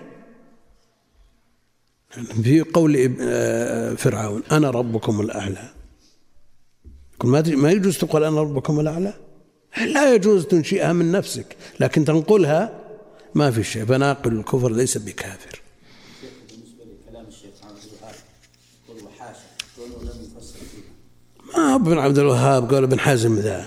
في 2.42 2.60
قول 2.60 3.16
فرعون 3.96 4.42
أنا 4.52 4.70
ربكم 4.70 5.20
الأعلى. 5.20 5.70
ما 7.24 7.70
يجوز 7.70 7.98
تقول 7.98 8.24
أنا 8.24 8.40
ربكم 8.40 8.80
الأعلى؟ 8.80 9.14
لا 9.76 10.14
يجوز 10.14 10.46
تنشئها 10.46 10.92
من 10.92 11.12
نفسك 11.12 11.56
لكن 11.80 12.04
تنقلها 12.04 12.80
ما 13.34 13.50
في 13.50 13.64
شيء. 13.64 13.84
فناقل 13.84 14.32
الكفر 14.32 14.72
ليس 14.72 14.98
بكافر. 14.98 15.60
ما 21.56 21.74
ابن 21.74 21.98
عبد 21.98 22.18
الوهاب؟ 22.18 22.74
قال 22.74 22.84
ابن 22.84 23.00
حزم 23.00 23.38
ذا. 23.38 23.66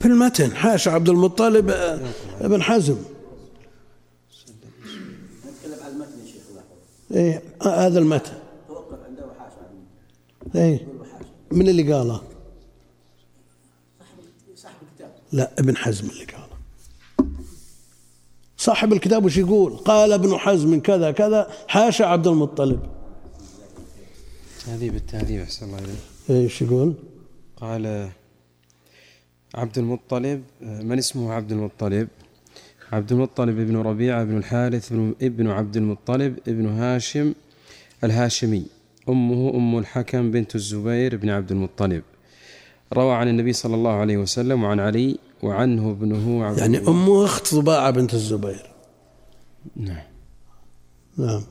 في 0.00 0.06
المتن 0.06 0.56
حاشا 0.56 0.90
عبد 0.90 1.08
المطلب 1.08 1.70
ابن 2.40 2.62
حزم 2.62 2.96
نتكلم 5.46 5.84
عن 5.84 5.92
المتن 5.92 6.18
يا 6.20 6.26
شيخ 6.26 6.42
إيه 7.10 7.42
هذا 7.62 7.98
المتن 7.98 8.32
توقف 8.68 8.98
عنده 9.08 9.26
وحاشا 9.26 10.64
إيه 10.64 10.86
من 11.52 11.68
اللي 11.68 11.92
قاله؟ 11.92 12.22
صاحب 14.56 14.74
الكتاب 14.92 15.10
لا 15.32 15.52
ابن 15.58 15.76
حزم 15.76 16.10
اللي 16.10 16.24
قاله 16.24 16.46
صاحب 18.56 18.92
الكتاب 18.92 19.24
وش 19.24 19.36
يقول؟ 19.36 19.76
قال 19.76 20.12
ابن 20.12 20.36
حزم 20.36 20.80
كذا 20.80 21.10
كذا 21.10 21.50
حاشا 21.68 22.04
عبد 22.04 22.26
المطلب 22.26 22.80
تهذيب 24.66 24.94
التهذيب 24.94 25.40
أحسن 25.40 25.66
الله 25.66 25.78
إليك 25.78 25.98
إيش 26.30 26.62
يقول؟ 26.62 26.94
قال 27.56 28.10
عبد 29.54 29.78
المطلب 29.78 30.42
من 30.60 30.98
اسمه 30.98 31.32
عبد 31.32 31.52
المطلب 31.52 32.08
عبد 32.92 33.12
المطلب 33.12 33.58
ابن 33.58 33.76
ربيعة 33.76 34.24
بن 34.24 34.36
الحارث 34.36 34.92
ابن 35.22 35.50
عبد 35.50 35.76
المطلب 35.76 36.38
ابن 36.48 36.66
هاشم 36.66 37.34
الهاشمي. 38.04 38.66
أمه 39.08 39.54
أم 39.54 39.78
الحكم 39.78 40.30
بنت 40.30 40.54
الزبير 40.54 41.16
بن 41.16 41.28
عبد 41.28 41.52
المطلب 41.52 42.02
روى 42.92 43.14
عن 43.14 43.28
النبي 43.28 43.52
صلى 43.52 43.74
الله 43.74 43.90
عليه 43.92 44.16
وسلم 44.16 44.64
وعن 44.64 44.80
علي 44.80 45.18
وعنه 45.42 45.90
ابنه 45.90 46.44
عبد 46.44 46.58
يعني 46.58 46.78
أمه 46.78 47.24
أخت 47.24 47.54
ضباعة 47.54 47.90
بنت 47.90 48.14
الزبير. 48.14 48.70
نعم. 49.76 50.02
نعم. 51.18 51.42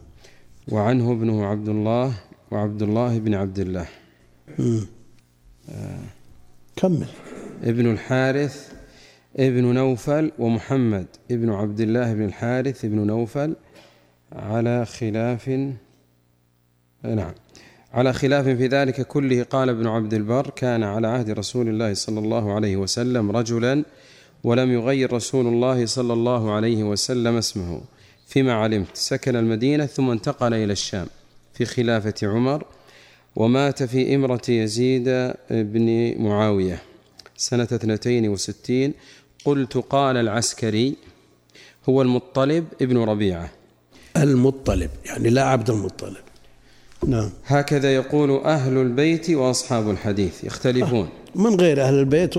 وعنه 0.72 1.12
ابنه 1.12 1.46
عبد 1.46 1.70
الله 1.70 2.14
وعبد 2.52 2.82
الله 2.82 3.18
بن 3.20 3.34
عبد 3.34 3.60
الله 3.60 3.88
آه. 5.70 6.00
كمل. 6.76 7.08
ابن 7.63 7.91
الحارث 7.91 8.72
ابن 9.38 9.63
نوفل 9.74 10.32
ومحمد 10.39 11.06
ابن 11.32 11.50
عبد 11.50 11.82
الله 11.82 12.13
بن 12.13 12.26
الحارث 12.26 12.86
ابن 12.86 13.08
نوفل 13.08 13.56
على 14.32 14.86
خلاف 14.86 15.50
نعم 17.04 17.34
على 17.94 18.13
خلاف 18.13 18.46
في 18.46 18.68
ذلك 18.68 19.08
كله 19.08 19.44
قال 19.44 19.70
ابن 19.70 19.88
عبد 19.88 20.13
البر 20.13 20.50
كان 20.50 20.84
على 20.84 21.08
عهد 21.08 21.30
رسول 21.30 21.68
الله 21.68 21.94
صلى 21.94 22.20
الله 22.20 22.54
عليه 22.54 22.78
وسلم 22.78 23.32
رجلا 23.32 23.84
ولم 24.44 24.72
يغير 24.72 25.13
رسول 25.13 25.48
الله 25.48 25.86
صلى 25.86 26.13
الله 26.13 26.52
عليه 26.52 26.84
وسلم 26.84 27.38
اسمه 27.38 27.82
فيما 28.28 28.54
علمت 28.54 28.88
سكن 28.94 29.36
المدينة 29.36 29.86
ثم 29.86 30.10
انتقل 30.10 30.54
إلى 30.54 30.74
الشام 30.74 31.08
في 31.54 31.65
خلافة 31.65 32.28
عمر 32.28 32.63
ومات 33.36 33.84
في 33.84 34.15
إمرة 34.15 34.41
يزيد 34.50 35.34
بن 35.50 36.15
معاوية. 36.24 36.82
سنة 37.38 37.63
اثنتين 37.63 38.30
وستين 38.30 38.93
قلت 39.45 39.78
قال 39.78 40.17
العسكري 40.17 40.95
هو 41.89 42.02
المطلب 42.02 42.65
ابن 42.82 42.98
ربيعة. 42.98 43.50
المطلب 44.17 44.89
يعني 45.06 45.30
لا 45.30 45.43
عبد 45.43 45.69
المطلب. 45.69 46.24
نعم. 47.08 47.30
هكذا 47.45 47.95
يقول 47.95 48.32
أهل 48.32 48.78
البيت 48.78 49.30
وأصحاب 49.30 49.89
الحديث 49.89 50.43
يختلفون. 50.43 51.10
من 51.36 51.56
غير 51.56 51.84
أهل 51.84 51.93
البيت 51.93 52.34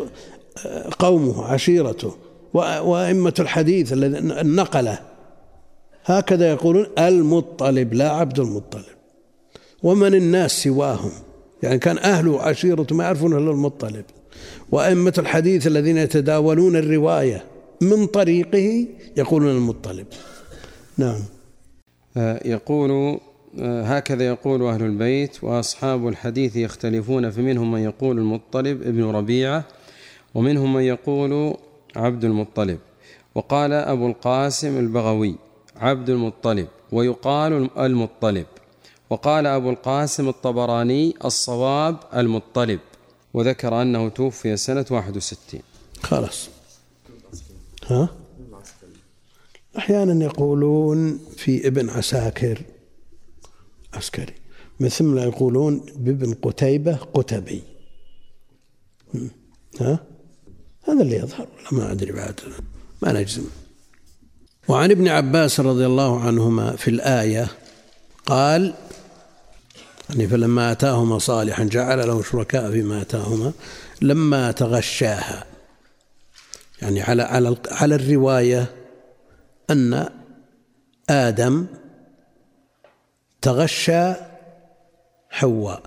قومه 0.99 1.45
عشيرته 1.45 2.17
وأئمة 2.55 3.35
الحديث 3.39 3.93
النقلة. 3.93 4.99
هكذا 6.05 6.51
يقولون 6.51 6.87
المطلب 6.99 7.95
لا 7.95 8.11
عبد 8.11 8.39
المطلب. 8.39 8.85
ومن 9.83 10.15
الناس 10.15 10.63
سواهم 10.63 11.13
يعني 11.63 11.79
كان 11.79 11.99
أهله 11.99 12.43
عشيرته 12.43 12.97
ما 12.97 13.05
يعرفون 13.05 13.33
إلا 13.33 13.51
المطلب. 13.51 14.05
وأئمة 14.73 15.13
الحديث 15.19 15.67
الذين 15.67 15.97
يتداولون 15.97 16.77
الرواية 16.77 17.45
من 17.81 18.07
طريقه 18.07 18.87
يقولون 19.17 19.51
المطلب. 19.57 20.07
نعم. 20.99 21.21
يقول 22.45 23.19
هكذا 23.61 24.27
يقول 24.27 24.63
أهل 24.63 24.83
البيت 24.83 25.45
وأصحاب 25.45 26.09
الحديث 26.09 26.57
يختلفون 26.57 27.31
فمنهم 27.31 27.73
من 27.73 27.81
يقول 27.81 28.19
المطلب 28.19 28.83
ابن 28.83 29.05
ربيعة 29.05 29.65
ومنهم 30.35 30.75
من 30.75 30.83
يقول 30.83 31.57
عبد 31.97 32.25
المطلب. 32.25 32.79
وقال 33.35 33.73
أبو 33.73 34.07
القاسم 34.07 34.79
البغوي 34.79 35.35
عبد 35.77 36.11
المطلب 36.11 36.69
ويقال 36.93 37.71
المطلب. 37.79 38.47
وقال 39.11 39.47
أبو 39.47 39.71
القاسم 39.71 40.29
الطبراني 40.29 41.15
الصواب 41.25 41.97
المطلب. 42.17 42.79
وذكر 43.37 43.83
أنه 43.83 44.09
توفي 44.09 44.57
سنة 44.57 44.87
61 44.91 45.61
خلاص. 46.03 46.49
ها؟ 47.87 48.09
أحيانا 49.79 50.25
يقولون 50.25 51.21
في 51.37 51.67
ابن 51.67 51.91
عساكر 51.91 52.63
عسكري 53.95 54.35
مثل 54.81 55.05
ما 55.05 55.25
يقولون 55.25 55.87
بابن 55.97 56.35
قتيبة 56.35 56.97
قتبي. 56.97 57.63
ها؟ 59.81 59.99
هذا 60.85 61.03
اللي 61.03 61.17
يظهر 61.17 61.49
ما 61.73 61.93
أدري 61.93 62.13
بعد 62.13 62.41
ما 63.03 63.13
نجزم. 63.13 63.45
وعن 64.69 64.91
ابن 64.91 65.09
عباس 65.09 65.61
رضي 65.61 65.87
الله 65.87 66.21
عنهما 66.21 66.77
في 66.77 66.89
الآية 66.91 67.49
قال 68.27 68.75
يعني 70.11 70.29
فلما 70.29 70.73
آتاهما 70.73 71.19
صالحا 71.19 71.65
جعل 71.65 71.99
له 72.09 72.23
شركاء 72.23 72.71
فيما 72.71 73.03
آتاهما 73.03 73.53
لما 74.03 74.53
تغشاها. 74.53 75.45
يعني 76.83 77.03
على 77.03 77.23
على 77.23 77.57
على 77.71 77.95
الرواية 77.95 78.67
أن 79.71 80.09
آدم 81.11 81.67
تغشى 83.43 84.13
حواء. 85.31 85.83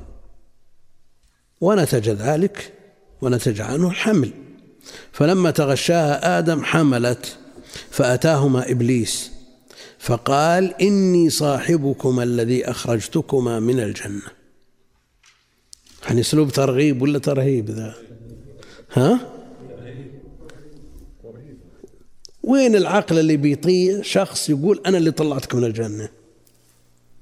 ونتج 1.62 2.10
ذلك 2.10 2.74
ونتج 3.22 3.62
عنه 3.62 3.88
الحمل. 3.88 4.32
فلما 5.12 5.52
تغشاها 5.52 6.40
آدم 6.40 6.64
حملت 6.64 7.38
فأتاهما 7.92 8.72
إبليس. 8.72 9.39
فقال 10.00 10.82
إني 10.82 11.30
صاحبكما 11.30 12.24
الذي 12.24 12.70
أخرجتكما 12.70 13.60
من 13.60 13.80
الجنة. 13.80 14.22
يعني 16.06 16.22
أسلوب 16.22 16.52
ترغيب 16.52 17.02
ولا 17.02 17.20
ترهيب 17.20 17.70
ذا؟ 17.70 17.96
ها؟ 18.92 19.34
وين 22.44 22.76
العقل 22.76 23.20
اللي 23.20 23.38
بيطيع 23.38 24.02
شخص 24.02 24.50
يقول 24.50 24.82
أنا 24.86 24.98
اللي 24.98 25.12
طلعتك 25.12 25.56
من 25.56 25.64
الجنة؟ 25.64 26.10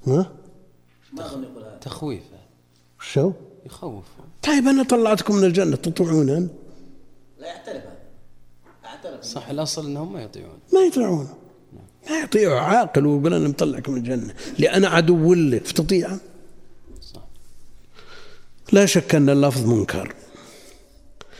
ها؟ 0.07 0.31
تخويف. 1.81 2.23
شو؟ 2.99 3.31
يخوف. 3.65 4.05
طيب 4.43 4.67
أنا 4.67 4.83
طلعتكم 4.83 5.35
من 5.35 5.43
الجنة 5.43 5.75
تطيعون 5.75 6.29
أنا؟ 6.29 6.47
لا 7.39 7.47
يعترف. 7.47 7.83
هذا 7.83 8.85
اعترف 8.85 9.23
صح 9.23 9.49
الأصل 9.49 9.85
أنهم 9.85 10.13
ما 10.13 10.23
يطيعون. 10.23 10.59
ما 10.73 10.79
يطيعونه 10.79 11.46
ما 12.09 12.19
يطيعه 12.19 12.59
عاقل 12.59 13.05
ويقول 13.05 13.33
أنا 13.33 13.47
مطلعك 13.47 13.89
من 13.89 13.97
الجنة 13.97 14.33
لأنا 14.59 14.87
عدو 14.87 15.33
لك 15.33 15.65
فتطيعه 15.65 16.19
لا 18.71 18.85
شك 18.85 19.15
أن 19.15 19.29
اللفظ 19.29 19.65
منكر. 19.65 20.15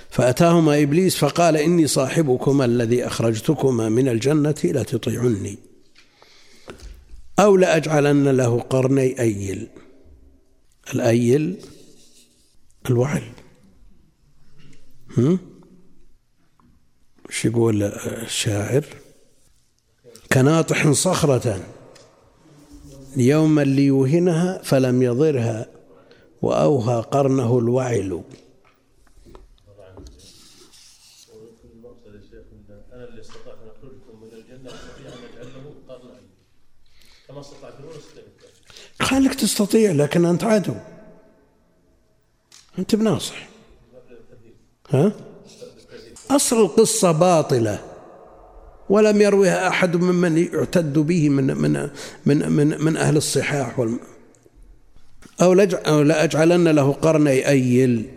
فأتاهما 0.10 0.82
إبليس 0.84 1.16
فقال 1.16 1.58
إني 1.58 1.88
صاحبكما 1.88 2.66
الذي 2.66 3.08
أخرجتكما 3.08 3.90
من 3.90 4.08
الجنة 4.08 4.56
لا 4.64 4.84
تطيعني. 4.84 5.58
أو 7.40 7.58
لأجعلن 7.58 8.28
له 8.28 8.60
قرني 8.60 9.20
أيل. 9.20 9.68
الأيل؟ 10.94 11.58
الوعل. 12.90 13.24
هم؟ 15.18 15.40
إيش 17.30 17.46
يقول 17.46 17.84
الشاعر؟ 17.84 18.86
كناطح 20.32 20.92
صخرة. 20.92 21.64
يوما 23.18 23.62
ليوهنها 23.62 24.62
فلم 24.64 25.04
يضرها 25.04 25.68
وأوهى 26.42 27.02
قرنه 27.02 27.60
الوعل. 27.60 28.24
المقصد 31.74 32.16
يا 32.16 32.22
شيخ 32.22 32.46
ان 32.54 32.82
أنا 32.94 33.04
اللي 33.10 33.22
استطعت 33.22 33.58
ان 33.64 33.70
اخرجكم 33.78 34.22
من 34.22 34.30
الجنه 34.34 34.70
استطيع 34.70 35.08
ان 35.08 35.24
اجعل 35.34 35.54
له 35.54 35.74
قرنا 35.96 36.20
كما 37.28 37.42
استطعتمون 37.42 37.92
استطعت 37.92 38.28
قال 39.12 39.24
لك 39.24 39.36
تستطيع 39.36 39.92
لكن 39.92 40.26
أنت 40.26 40.44
عدو. 40.44 40.74
أنت 42.80 42.96
بناصح. 42.96 43.50
ها؟ 44.90 45.12
أصل 46.32 46.62
القصة 46.62 47.12
باطلة. 47.12 47.97
ولم 48.90 49.22
يروها 49.22 49.68
أحد 49.68 49.96
ممن 49.96 50.38
يعتد 50.38 50.94
به 50.94 51.30
من 51.30 51.58
من 51.58 51.90
من 52.26 52.52
من, 52.52 52.84
من 52.84 52.98
أهل 52.98 53.18
الصحاح 53.18 53.80
والم 53.80 54.00
أو 55.42 55.54
لأجعلن 56.02 56.68
له 56.68 56.94
قرني 56.94 57.50
أيل. 57.50 58.10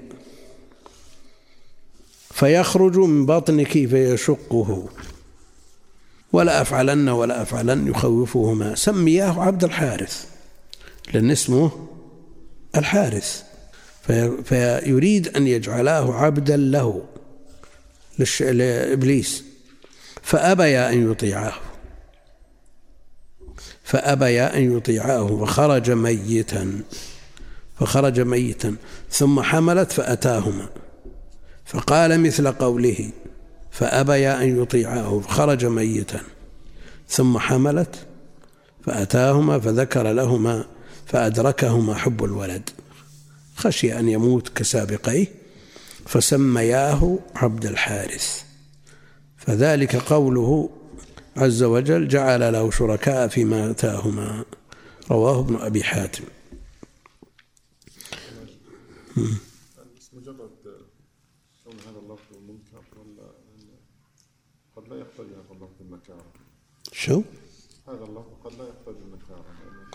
فيخرج 2.30 2.96
من 2.96 3.26
بطنك 3.26 3.72
فيشقه 3.72 4.88
ولا 6.32 6.62
أفعلن 6.62 7.08
ولا 7.08 7.42
أفعلن 7.42 7.88
يخوفهما. 7.88 8.74
سمياه 8.74 9.40
عبد 9.40 9.64
الحارث. 9.64 10.24
لأن 11.14 11.30
اسمه 11.30 11.88
الحارث. 12.76 13.42
في 14.06 14.32
فيريد 14.44 15.36
أن 15.36 15.46
يجعلاه 15.46 16.14
عبدا 16.14 16.56
له. 16.56 17.02
لإبليس. 18.40 19.49
فأبيا 20.22 20.92
أن 20.92 21.10
يطيعاه 21.10 21.54
فأبيا 23.84 24.56
أن 24.56 24.76
يطيعاه 24.76 25.44
فخرج 25.44 25.90
ميتا. 25.90 26.82
فخرج 27.80 28.20
ميتا. 28.20 28.76
ثم 29.10 29.42
حملت 29.42 29.92
فأتاهما. 29.92 30.68
فقال 31.66 32.20
مثل 32.20 32.52
قوله 32.52 33.10
فأبيا 33.70 34.42
أن 34.42 34.62
يطيعاه 34.62 35.20
فخرج 35.20 35.64
ميتا. 35.64 36.20
ثم 37.08 37.38
حملت 37.38 38.06
فأتاهما 38.86 39.58
فذكر 39.58 40.12
لهما 40.12 40.64
فأدركهما 41.06 41.94
حب 41.94 42.24
الولد. 42.24 42.70
خشي 43.56 43.98
أن 43.98 44.08
يموت 44.08 44.48
كسابقيه 44.48 45.26
فسمياه 46.06 47.18
عبد 47.36 47.66
الحارث. 47.66 48.49
فذلك 49.50 49.96
قوله 49.96 50.70
عز 51.36 51.62
وجل 51.62 52.08
جعل 52.08 52.52
له 52.52 52.70
شركاء 52.70 53.28
فيما 53.28 53.70
آتاهما. 53.70 54.44
رواه 55.10 55.40
ابن 55.40 55.56
أبي 55.56 55.84
حاتم. 55.84 56.24
مجرد 60.12 60.50
كون 61.64 61.74
هذا 61.86 61.98
اللفظ 61.98 62.36
منكر 62.48 62.84
ولا 62.96 63.30
قد 64.76 64.88
لا 64.88 64.96
هذا 64.96 65.26
اللفظ 65.50 65.80
شو؟ 66.92 67.22
هذا 67.88 68.04
اللفظ 68.04 68.32
قد 68.44 68.52
لا 68.58 68.64
يقتضي 68.64 69.04
النكارة 69.04 69.44
لأن 69.58 69.90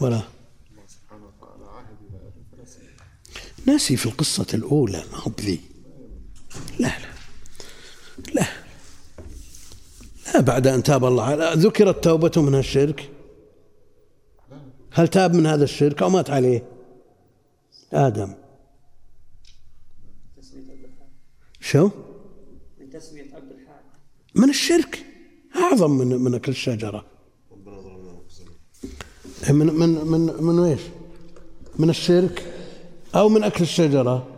ولا. 0.00 0.22
الله 0.70 0.86
سبحانه 0.88 1.26
وتعالى 1.26 1.64
عهد 1.64 1.96
فنسي 2.52 2.88
ناسي 3.66 3.96
في 3.96 4.06
القصة 4.06 4.46
الأولى 4.54 5.04
ما 5.12 5.18
هو 5.18 5.30
بذي. 5.30 5.60
لا 6.78 6.98
لا 6.98 7.12
لا 8.34 8.46
بعد 10.40 10.66
أن 10.66 10.82
تاب 10.82 11.04
الله. 11.04 11.54
ذكرت 11.54 12.04
توبته 12.04 12.42
من 12.42 12.54
الشرك 12.54 13.10
هل 14.90 15.08
تاب 15.08 15.34
من 15.34 15.46
هذا 15.46 15.64
الشرك 15.64 16.02
أو 16.02 16.10
مات 16.10 16.30
عليه؟ 16.30 16.64
آدم. 17.92 18.34
شو؟ 21.60 21.90
من 22.80 22.90
تسمية 22.90 23.34
عبد 23.34 23.52
من 24.34 24.48
الشرك. 24.48 25.04
أعظم 25.56 25.90
من 25.90 26.06
من 26.06 26.34
أكل 26.34 26.52
الشجرة. 26.52 27.04
من 29.50 29.66
من 29.66 29.88
من 29.88 30.20
من 30.40 30.64
إيش؟ 30.64 30.80
من 31.78 31.90
الشرك 31.90 32.54
أو 33.14 33.28
من 33.28 33.42
أكل 33.42 33.62
الشجرة؟ 33.62 34.31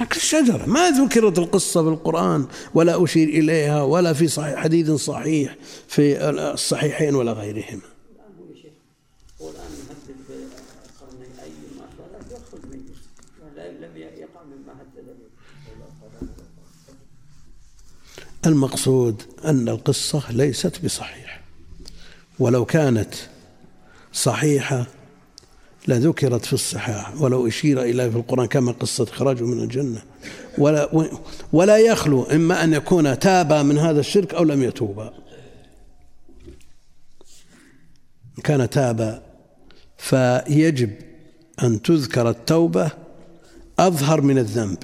أكل 0.00 0.16
الشجرة 0.16 0.66
ما 0.66 0.90
ذكرت 0.90 1.38
القصة 1.38 1.82
في 1.82 1.88
القرآن 1.88 2.46
ولا 2.74 3.04
أشير 3.04 3.28
إليها 3.28 3.82
ولا 3.82 4.12
في 4.12 4.28
صحيح 4.28 4.58
حديث 4.58 4.90
صحيح 4.90 5.56
في 5.88 6.28
الصحيحين 6.30 7.14
ولا 7.14 7.32
غيرهما. 7.32 7.80
المقصود 18.46 19.22
أن 19.44 19.68
القصة 19.68 20.32
ليست 20.32 20.84
بصحيحة 20.84 21.40
ولو 22.38 22.64
كانت 22.64 23.14
صحيحة 24.12 24.86
لذكرت 25.88 26.44
في 26.44 26.52
الصحاح 26.52 27.20
ولو 27.20 27.46
أشير 27.46 27.82
إليها 27.82 28.10
في 28.10 28.16
القرآن 28.16 28.46
كما 28.46 28.72
قصة 28.72 29.04
إخراجه 29.04 29.44
من 29.44 29.62
الجنة. 29.62 30.02
ولا 30.58 31.08
ولا 31.52 31.78
يخلو 31.78 32.22
إما 32.22 32.64
أن 32.64 32.72
يكون 32.72 33.18
تابا 33.18 33.62
من 33.62 33.78
هذا 33.78 34.00
الشرك 34.00 34.34
أو 34.34 34.44
لم 34.44 34.62
يتوبا 34.62 35.14
إن 38.38 38.42
كان 38.44 38.70
تابا 38.70 39.22
فيجب 39.96 40.90
أن 41.62 41.82
تذكر 41.82 42.30
التوبة 42.30 42.90
أظهر 43.78 44.20
من 44.20 44.38
الذنب. 44.38 44.78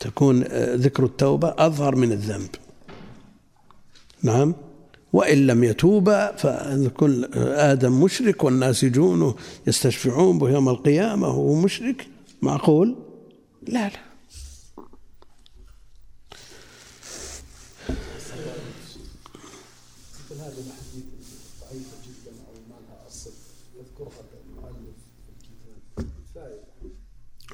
تكون 0.00 0.44
آه، 0.48 0.74
ذكر 0.74 1.04
التوبة 1.04 1.54
أظهر 1.58 1.96
من 1.96 2.12
الذنب. 2.12 2.48
نعم؟ 4.22 4.54
وإن 5.12 5.46
لم 5.46 5.64
يتوبا 5.64 6.36
فكل 6.36 7.24
آدم 7.44 8.02
مشرك 8.02 8.44
والناس 8.44 8.82
يجون 8.82 9.34
يستشفعون 9.66 10.38
به 10.38 10.50
يوم 10.50 10.68
القيامة 10.68 11.28
وهو 11.28 11.54
مشرك. 11.54 12.06
معقول؟ 12.42 12.96
لا 13.66 13.88
لا. 13.88 14.10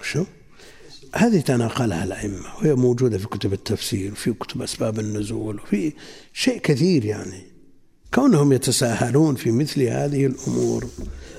شو؟ 0.02 0.24
هذه 1.16 1.40
تناقلها 1.40 2.04
الأئمة 2.04 2.56
وهي 2.58 2.74
موجودة 2.74 3.18
في 3.18 3.26
كتب 3.26 3.52
التفسير 3.52 4.12
وفي 4.12 4.32
كتب 4.32 4.62
أسباب 4.62 4.98
النزول 4.98 5.60
وفي 5.60 5.92
شيء 6.32 6.58
كثير 6.58 7.04
يعني. 7.04 7.42
كونهم 8.14 8.52
يتساهلون 8.52 9.34
في 9.34 9.50
مثل 9.50 9.82
هذه 9.82 10.26
الأمور 10.26 10.86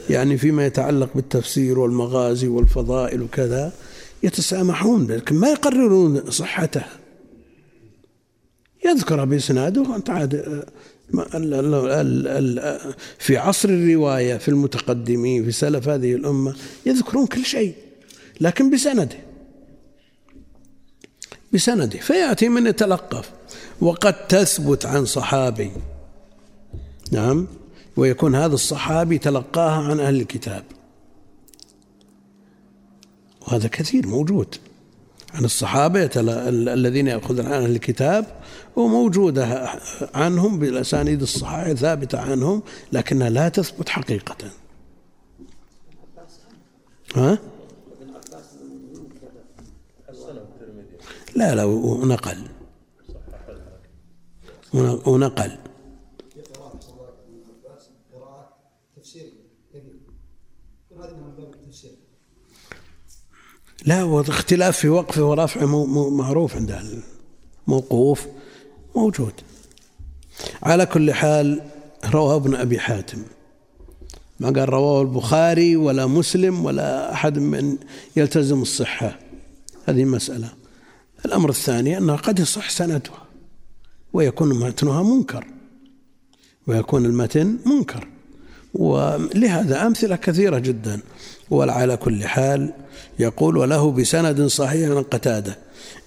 يعني 0.09 0.37
فيما 0.37 0.65
يتعلق 0.65 1.09
بالتفسير 1.15 1.79
والمغازي 1.79 2.47
والفضائل 2.47 3.21
وكذا 3.21 3.73
يتسامحون 4.23 5.07
لكن 5.07 5.35
ما 5.35 5.49
يقررون 5.49 6.31
صحته. 6.31 6.83
يذكر 8.85 9.25
بإسناده 9.25 9.95
أنت 9.95 10.09
عاد 10.09 10.63
في 13.19 13.37
عصر 13.37 13.69
الرواية 13.69 14.37
في 14.37 14.47
المتقدمين 14.47 15.45
في 15.45 15.51
سلف 15.51 15.89
هذه 15.89 16.13
الأمة 16.13 16.55
يذكرون 16.85 17.27
كل 17.27 17.45
شيء 17.45 17.73
لكن 18.41 18.69
بسنده. 18.69 19.26
بسنده 21.53 21.99
فيأتي 21.99 22.49
من 22.49 22.67
يتلقف. 22.67 23.31
وقد 23.81 24.27
تثبت 24.27 24.85
عن 24.85 25.05
صحابي. 25.05 25.71
نعم 27.11 27.47
ويكون 27.97 28.35
هذا 28.35 28.53
الصحابي 28.53 29.17
تلقاها 29.17 29.83
عن 29.83 29.99
أهل 29.99 30.21
الكتاب. 30.21 30.63
وهذا 33.41 33.67
كثير 33.67 34.07
موجود. 34.07 34.55
عن 35.33 35.45
الصحابة 35.45 36.09
الذين 36.15 37.07
يأخذون 37.07 37.45
عن 37.45 37.51
أهل 37.51 37.71
الكتاب 37.71 38.25
وموجودة 38.75 39.69
عنهم 40.13 40.59
بالأسانيد 40.59 41.21
الصحيحة 41.21 41.73
ثابتة 41.73 42.19
عنهم 42.19 42.63
لكنها 42.91 43.29
لا 43.29 43.49
تثبت 43.49 43.89
حقيقة. 43.89 44.35
ها؟ 47.15 47.39
لا 51.37 51.55
لا 51.55 51.63
ونقل 51.63 52.37
ونقل 55.05 55.57
لا 63.85 64.03
واختلاف 64.03 64.77
في 64.77 64.89
وقفه 64.89 65.23
ورفعه 65.23 65.85
معروف 66.09 66.55
عند 66.55 66.79
الموقوف 67.67 68.27
موجود. 68.95 69.33
على 70.63 70.85
كل 70.85 71.13
حال 71.13 71.61
رواه 72.05 72.35
ابن 72.35 72.55
أبي 72.55 72.79
حاتم. 72.79 73.23
ما 74.39 74.49
قال 74.49 74.69
رواه 74.69 75.01
البخاري 75.01 75.75
ولا 75.75 76.05
مسلم 76.05 76.65
ولا 76.65 77.13
أحد 77.13 77.39
من 77.39 77.77
يلتزم 78.15 78.61
الصحة. 78.61 79.19
هذه 79.85 80.05
مسألة. 80.05 80.56
الأمر 81.27 81.49
الثاني 81.49 81.97
أنها 81.97 82.15
قد 82.15 82.39
يصح 82.39 82.69
سندها 82.69 83.25
ويكون 84.13 84.59
متنها 84.59 85.03
منكر 85.03 85.45
ويكون 86.67 87.05
المتن 87.05 87.57
منكر. 87.65 88.07
ولهذا 88.73 89.87
أمثلة 89.87 90.15
كثيرة 90.15 90.59
جدا. 90.59 90.99
وعلى 91.49 91.97
كل 91.97 92.25
حال 92.27 92.73
يقول 93.19 93.57
وله 93.57 93.91
بسند 93.91 94.45
صحيح 94.45 94.89
عن 94.89 95.03
قتادة. 95.03 95.57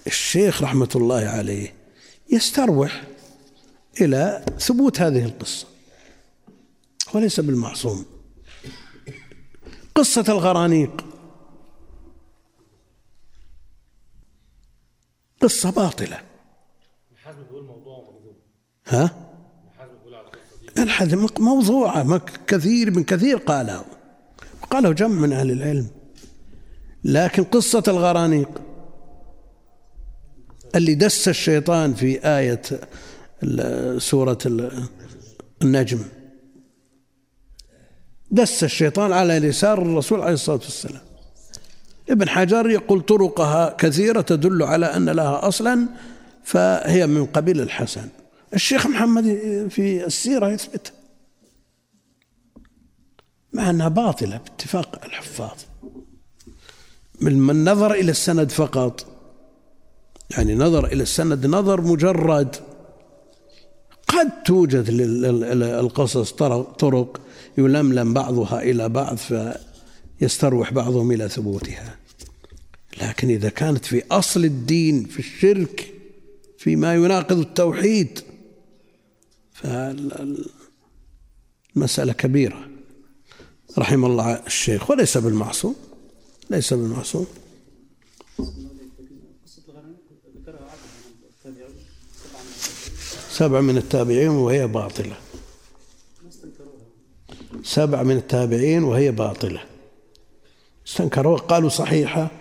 الشيخ 0.07 0.61
رحمة 0.63 0.89
الله 0.95 1.19
عليه 1.19 1.73
يستروح 2.29 3.03
إلى 4.01 4.45
ثبوت 4.59 5.01
هذه 5.01 5.25
القصة 5.25 5.67
وليس 7.13 7.39
بالمعصوم. 7.39 8.05
قصة 9.95 10.25
الغرانيق. 10.29 11.05
قصة 15.41 15.71
باطلة. 15.71 16.21
ها؟ 18.87 19.31
الحزم 20.77 21.27
موضوعة 21.39 22.21
كثير 22.47 22.91
من 22.91 23.03
كثير 23.03 23.37
قاله. 23.37 23.85
قاله 24.71 24.91
جمع 24.91 25.19
من 25.19 25.33
أهل 25.33 25.51
العلم. 25.51 25.87
لكن 27.03 27.43
قصة 27.43 27.83
الغرانيق. 27.87 28.61
اللي 30.75 30.95
دس 30.95 31.27
الشيطان 31.27 31.93
في 31.93 32.19
آية 32.23 32.61
سورة 33.99 34.37
النجم. 35.61 36.03
دس 38.31 38.63
الشيطان 38.63 39.11
على 39.11 39.33
يسار 39.33 39.81
الرسول 39.81 40.21
عليه 40.21 40.33
الصلاة 40.33 40.55
والسلام. 40.57 41.01
ابن 42.09 42.29
حجر 42.29 42.69
يقول 42.69 43.01
طرقها 43.01 43.75
كثيرة 43.77 44.21
تدل 44.21 44.63
على 44.63 44.85
أن 44.85 45.09
لها 45.09 45.47
أصلا 45.47 45.87
فهي 46.43 47.07
من 47.07 47.25
قبيل 47.25 47.61
الحسن. 47.61 48.07
الشيخ 48.53 48.87
محمد 48.87 49.23
في 49.69 50.05
السيرة 50.05 50.49
يثبت 50.49 50.93
مع 53.53 53.69
أنها 53.69 53.87
باطلة 53.87 54.37
باتفاق 54.37 55.05
الحفاظ. 55.05 55.57
من 57.21 57.69
نظر 57.69 57.93
إلى 57.93 58.11
السند 58.11 58.51
فقط. 58.51 59.05
يعني 60.37 60.55
نظر 60.55 60.85
إلى 60.85 61.03
السند 61.03 61.45
نظر 61.45 61.81
مجرد. 61.81 62.55
قد 64.07 64.43
توجد 64.43 64.89
للقصص 64.89 66.31
طرق 66.79 67.21
يلملم 67.57 68.13
بعضها 68.13 68.61
إلى 68.61 68.89
بعض 68.89 69.17
فيستروح 70.21 70.73
بعضهم 70.73 71.11
إلى 71.11 71.29
ثبوتها. 71.29 71.97
لكن 73.01 73.29
إذا 73.29 73.49
كانت 73.49 73.85
في 73.85 74.03
أصل 74.11 74.45
الدين 74.45 75.05
في 75.05 75.19
الشرك 75.19 75.93
فيما 76.57 76.95
يناقض 76.95 77.39
التوحيد 77.39 78.19
فالمسألة 79.53 80.43
كبيرة. 82.13 82.69
رحم 83.77 84.05
الله 84.05 84.33
الشيخ. 84.33 84.91
وليس 84.91 85.17
بالمعصوم. 85.17 85.75
ليس 86.49 86.73
بالمعصوم. 86.73 87.27
سبع 93.31 93.61
من 93.61 93.77
التابعين 93.77 94.29
وهي 94.29 94.67
باطلة. 94.67 95.17
سبع 97.63 98.03
من 98.03 98.17
التابعين 98.17 98.83
وهي 98.83 99.11
باطلة. 99.11 99.70
استنكروا 100.87 101.37
قالوا 101.37 101.69
صحيحة. 101.69 102.31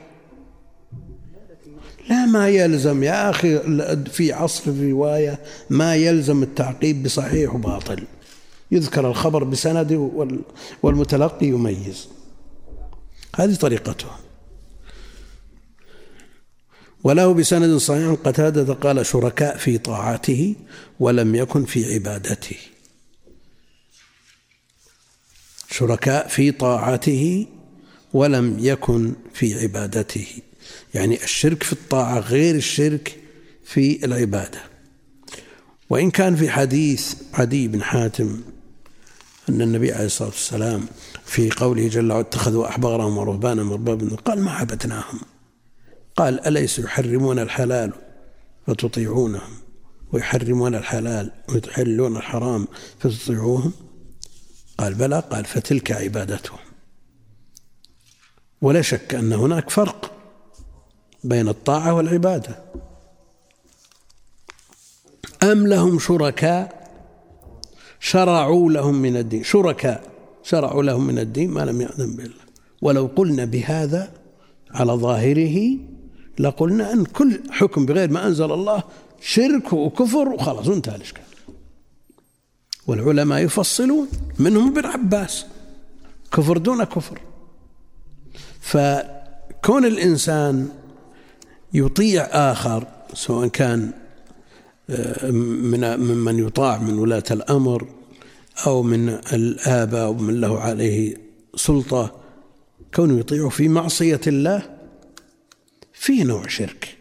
لا 2.09 2.26
ما 2.26 2.48
يلزم 2.48 3.03
يا 3.03 3.31
أخي 3.31 3.59
في 4.07 4.33
عصر 4.33 4.70
الرواية 4.70 5.40
ما 5.70 5.96
يلزم 5.96 6.42
التعقيب 6.42 7.03
بصحيح 7.03 7.55
وباطل. 7.55 8.05
يذكر 8.70 9.09
الخبر 9.09 9.44
بسنده 9.44 10.11
والمتلقي 10.83 11.46
يميز. 11.46 12.09
هذه 13.37 13.55
طريقته 13.55 14.07
وله 17.05 17.35
بسند 17.35 17.76
صحيح. 17.76 18.12
قتادة 18.24 18.74
قال 18.74 19.07
شركاء 19.07 19.57
في 19.57 19.79
طاعته 19.79 20.55
ولم 21.00 21.35
يكن 21.35 21.64
في 21.64 21.94
عبادته. 21.94 22.57
شركاء 25.70 26.29
في 26.29 26.53
طاعته 26.53 27.46
ولم 28.12 28.57
يكن 28.59 29.12
في 29.35 29.62
عبادته. 29.62 30.27
يعني 30.94 31.25
الشرك 31.25 31.62
في 31.62 31.73
الطاعة 31.73 32.18
غير 32.18 32.55
الشرك 32.55 33.16
في 33.64 34.05
العبادة. 34.05 34.61
وإن 35.90 36.11
كان 36.11 36.37
في 36.37 36.51
حديث 36.51 37.14
عدي 37.35 37.68
بن 37.68 37.83
حاتم 37.83 38.40
أن 39.49 39.62
النبي 39.62 39.92
عليه 39.92 40.07
الصلاة 40.07 40.29
والسلام 40.29 40.87
في 41.25 41.51
قوله 41.51 41.88
جل 41.88 42.11
وعلا 42.12 42.20
اتخذوا 42.20 42.68
أحبارهم 42.68 43.18
ورهبانهم 43.18 43.73
أربابا 43.73 44.16
قال 44.16 44.40
ما 44.40 44.51
عبدناهم؟ 44.51 45.20
قال 46.16 46.46
أليس 46.46 46.79
يحرمون 46.79 47.38
الحلال 47.38 47.92
فتطيعونهم؟ 48.66 49.53
ويحرمون 50.12 50.75
الحلال 50.75 51.33
ويحلون 51.49 52.16
الحرام 52.16 52.68
فتطيعوهم؟ 52.99 53.73
قال 54.79 54.94
بلى. 54.94 55.23
قال 55.31 55.44
فتلك 55.44 55.92
عبادتهم. 55.92 56.59
ولا 58.62 58.83
شك 58.83 59.14
أن 59.14 59.33
هناك 59.33 59.70
فرق 59.70 60.12
بين 61.25 61.49
الطاعة 61.49 61.94
والعبادة. 61.94 62.62
أم 65.42 65.66
لهم 65.66 65.99
شركاء 65.99 66.90
شرعوا 68.01 68.70
لهم 68.70 68.94
من 68.94 69.16
الدين؟ 69.16 69.44
شركاء 69.44 70.03
شرعوا 70.42 70.83
لهم 70.83 71.07
من 71.07 71.18
الدين 71.18 71.51
ما 71.51 71.61
لم 71.61 71.81
يأذن 71.81 72.16
به 72.16 72.25
الله 72.25 72.44
ولو 72.83 73.11
قلنا 73.16 73.44
بهذا 73.44 74.12
على 74.70 74.92
ظاهره 74.92 75.79
لقلنا 76.38 76.92
أن 76.92 77.05
كل 77.05 77.40
حكم 77.51 77.87
بغير 77.87 78.11
ما 78.11 78.27
أنزل 78.27 78.53
الله 78.53 78.83
شرك 79.20 79.73
وكفر 79.73 80.29
وخلاص 80.29 80.68
وانتهى 80.68 80.96
الإشكال. 80.96 81.23
والعلماء 82.87 83.38
يفصلون 83.40 84.09
منهم 84.38 84.79
ابن 84.79 84.87
عباس. 84.87 85.46
كفر 86.33 86.59
دون 86.59 86.85
كفر. 86.85 87.20
فكون 88.61 89.85
الإنسان 89.85 90.68
يطيع 91.75 92.23
آخر 92.23 92.87
سواء 93.14 93.49
كان 93.49 93.92
آه، 94.90 95.31
من 95.31 95.96
ممن 96.01 96.38
يطاع 96.38 96.79
من 96.79 96.99
ولاة 96.99 97.25
الأمر 97.31 97.88
أو 98.66 98.83
من 98.83 99.09
الآباء 99.09 100.05
أو 100.05 100.14
من 100.14 100.40
له 100.40 100.61
عليه 100.61 101.16
سلطة 101.55 102.20
كونه 102.94 103.18
يطيعه 103.18 103.49
في 103.49 103.68
معصية 103.68 104.20
الله 104.27 104.77
فيه 105.92 106.25
نوع 106.25 106.46
شرك 106.46 106.96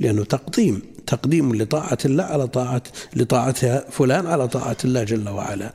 لأنه 0.00 0.24
تقديم 0.24 0.82
تقديم 1.06 1.54
لطاعة 1.54 1.98
الله 2.04 2.24
على 2.24 2.46
طاعة 2.46 2.82
لطاعة 3.16 3.90
فلان 3.90 4.26
على 4.26 4.48
طاعة 4.48 4.76
الله 4.84 5.04
جل 5.04 5.28
وعلا. 5.28 5.72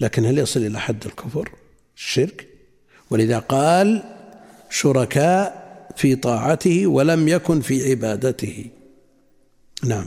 لكن 0.00 0.24
هل 0.24 0.38
يصل 0.38 0.60
إلى 0.60 0.80
حد 0.80 1.06
الكفر؟ 1.06 1.50
الشرك؟ 1.96 2.48
ولذا 3.10 3.38
قال 3.38 4.02
شركاء 4.70 5.64
في 5.96 6.16
طاعته 6.16 6.86
ولم 6.86 7.28
يكن 7.28 7.60
في 7.60 7.90
عبادته. 7.90 8.70
نعم. 9.84 10.06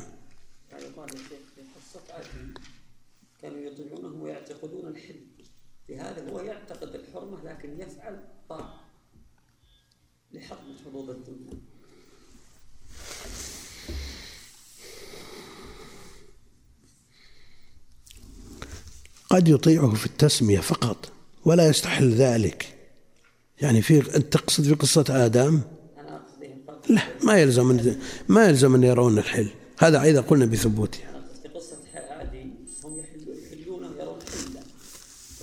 كانوا 3.42 3.60
يطيعونه 3.60 4.24
ويعتقدون 4.24 4.88
الحل 4.88 5.20
في 5.88 5.98
هذا 5.98 6.30
هو 6.32 6.40
يعتقد 6.40 6.96
الحرمة 6.96 7.44
لكن 7.44 7.82
يفعل 7.82 8.20
طاعة 8.50 8.88
حظوظ 10.86 11.10
الدنيا 11.10 11.58
قد 19.30 19.48
يطيعه 19.48 19.96
في 19.96 20.06
التسمية 20.06 20.60
فقط 20.60 21.12
ولا 21.46 21.68
يستحل 21.68 22.14
ذلك. 22.14 22.77
يعني 23.62 23.82
في 23.82 24.02
تقصد 24.02 24.64
في 24.64 24.74
قصة 24.74 25.06
آدم؟ 25.10 25.62
لا 26.90 27.02
ما 27.24 27.38
يلزم 27.38 27.72
أن 27.72 28.00
ما 28.28 28.46
يلزم 28.46 28.76
أن 28.76 28.84
يرون 28.84 29.18
الحل. 29.18 29.50
هذا 29.80 30.02
إذا 30.02 30.22
قلنا 30.22 30.46
بثبوتها 30.46 31.08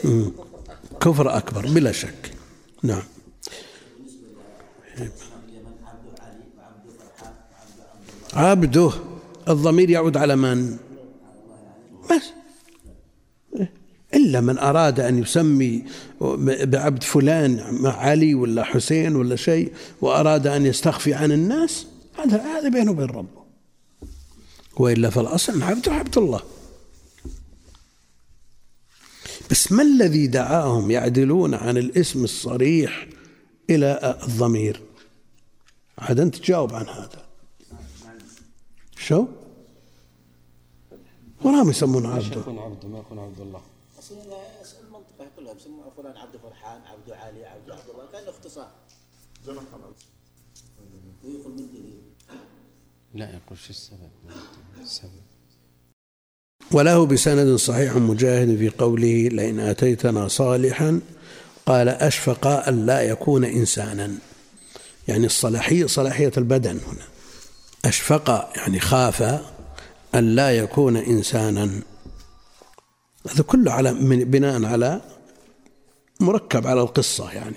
أكبر 0.05 0.33
كفر 1.01 1.37
أكبر 1.37 1.67
بلا 1.67 1.93
شك. 1.93 2.33
نعم. 2.83 3.03
عبده 8.35 8.91
الضمير 9.49 9.91
يعود 9.91 10.17
على 10.17 10.37
من؟ 10.37 10.77
بس. 12.11 12.44
إلا 14.15 14.41
من 14.41 14.59
أراد 14.59 15.01
أن 15.01 15.19
يسمي 15.19 15.85
بعبد 16.65 17.03
فلان 17.03 17.61
علي 17.87 18.35
ولا 18.35 18.65
حسين 18.65 19.17
ولا 19.17 19.37
شيء 19.37 19.73
وأراد 20.01 20.47
أن 20.47 20.67
يستخفي 20.67 21.15
عن 21.15 21.33
الناس 21.33 21.87
هذا 22.19 22.43
هذا 22.43 22.69
بينه 22.69 22.91
وبين 22.91 23.07
ربه. 23.07 23.45
وإلا 24.77 25.11
فالأصل 25.11 25.63
عبده 25.63 25.93
عبد 25.93 26.19
الله. 26.19 26.41
بس 29.51 29.73
ما 29.73 29.83
الذي 29.83 30.27
دعاهم 30.27 30.91
يعدلون 30.91 31.55
عن 31.55 31.77
الاسم 31.77 32.25
الصريح 32.25 33.09
إلى 33.71 34.17
الضمير؟ 34.23 34.83
عاد 35.99 36.21
أنت 36.21 36.37
تجاوب 36.37 36.75
عن 36.75 36.87
هذا. 36.87 37.25
شو؟ 38.99 39.27
وراهم 41.43 41.71
يسمون 41.71 42.07
عبده 42.07 42.41
يكون 42.41 42.59
عبد 42.59 42.87
ما 42.87 42.99
يكون 42.99 43.19
عبد 43.19 43.41
الله. 43.41 43.74
اصل 44.05 44.77
المنطقة 44.87 45.31
كلها 45.37 45.53
بيسموها 45.53 45.91
فلان 45.97 46.17
عبد 46.17 46.37
فرحان 46.37 46.81
عبد 46.83 47.11
علي 47.11 47.45
عبد 47.45 47.71
عبد 47.71 47.91
الله 47.91 48.07
كان 48.13 48.29
اختصار. 48.29 48.71
جنح 49.47 49.63
على 49.73 49.83
ويقول 51.25 51.53
من 51.53 51.57
دليل. 51.57 52.01
لا 53.15 53.31
يقول 53.31 53.59
شو 53.59 53.71
السبب 53.71 54.11
السبب. 54.83 55.11
وله 56.73 57.07
بسند 57.07 57.57
صحيح 57.57 57.97
مجاهد 57.97 58.57
في 58.57 58.69
قوله 58.69 59.29
لئن 59.29 59.61
آتيتنا 59.61 60.29
صالحا 60.29 61.01
قال 61.67 61.89
أشفق 61.89 62.47
أن 62.47 62.87
لا 62.87 63.03
يكون 63.03 63.45
إنسانا. 63.45 64.19
يعني 65.09 65.27
الصلاحية 65.27 65.87
صلاحية 65.87 66.33
البدن 66.37 66.81
هنا. 66.87 67.07
أشفق 67.85 68.53
يعني 68.57 68.81
خاف 68.81 69.23
أن 70.15 70.35
لا 70.35 70.51
يكون 70.51 70.97
إنسانا. 70.97 71.83
هذا 73.31 73.43
كله 73.43 73.73
على 73.73 73.93
من 73.93 74.25
بناء 74.25 74.65
على 74.65 75.01
مركب 76.21 76.67
على 76.67 76.81
القصة 76.81 77.33
يعني 77.33 77.57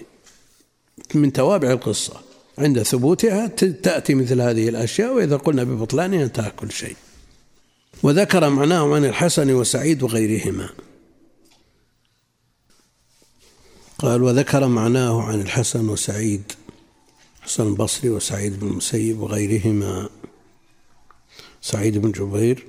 من 1.16 1.34
توابع 1.34 1.72
القصة. 1.72 2.22
عند 2.58 2.84
ثبوتها 2.84 3.48
تأتي 3.48 4.16
مثل 4.16 4.42
هذه 4.42 4.70
الأشياء 4.70 5.14
وإذا 5.14 5.38
قلنا 5.38 5.64
ببطلانها 5.64 6.24
انتهى 6.24 6.52
كل 6.52 6.72
شيء. 6.72 6.96
وذكر 8.04 8.50
معناه 8.50 8.96
عن 8.96 9.06
الحسن 9.06 9.52
وسعيد 9.52 10.04
وغيرهما. 10.04 10.70
قال 14.00 14.24
وذكر 14.24 14.68
معناه 14.68 15.22
عن 15.22 15.42
الحسن 15.42 15.90
وسعيد 15.90 16.52
حسن 17.42 17.68
البصري 17.68 18.10
وسعيد 18.10 18.60
بن 18.60 18.68
المسيب 18.68 19.20
وغيرهما. 19.20 20.10
سعيد 21.62 21.98
بن 21.98 22.12
جبير 22.12 22.68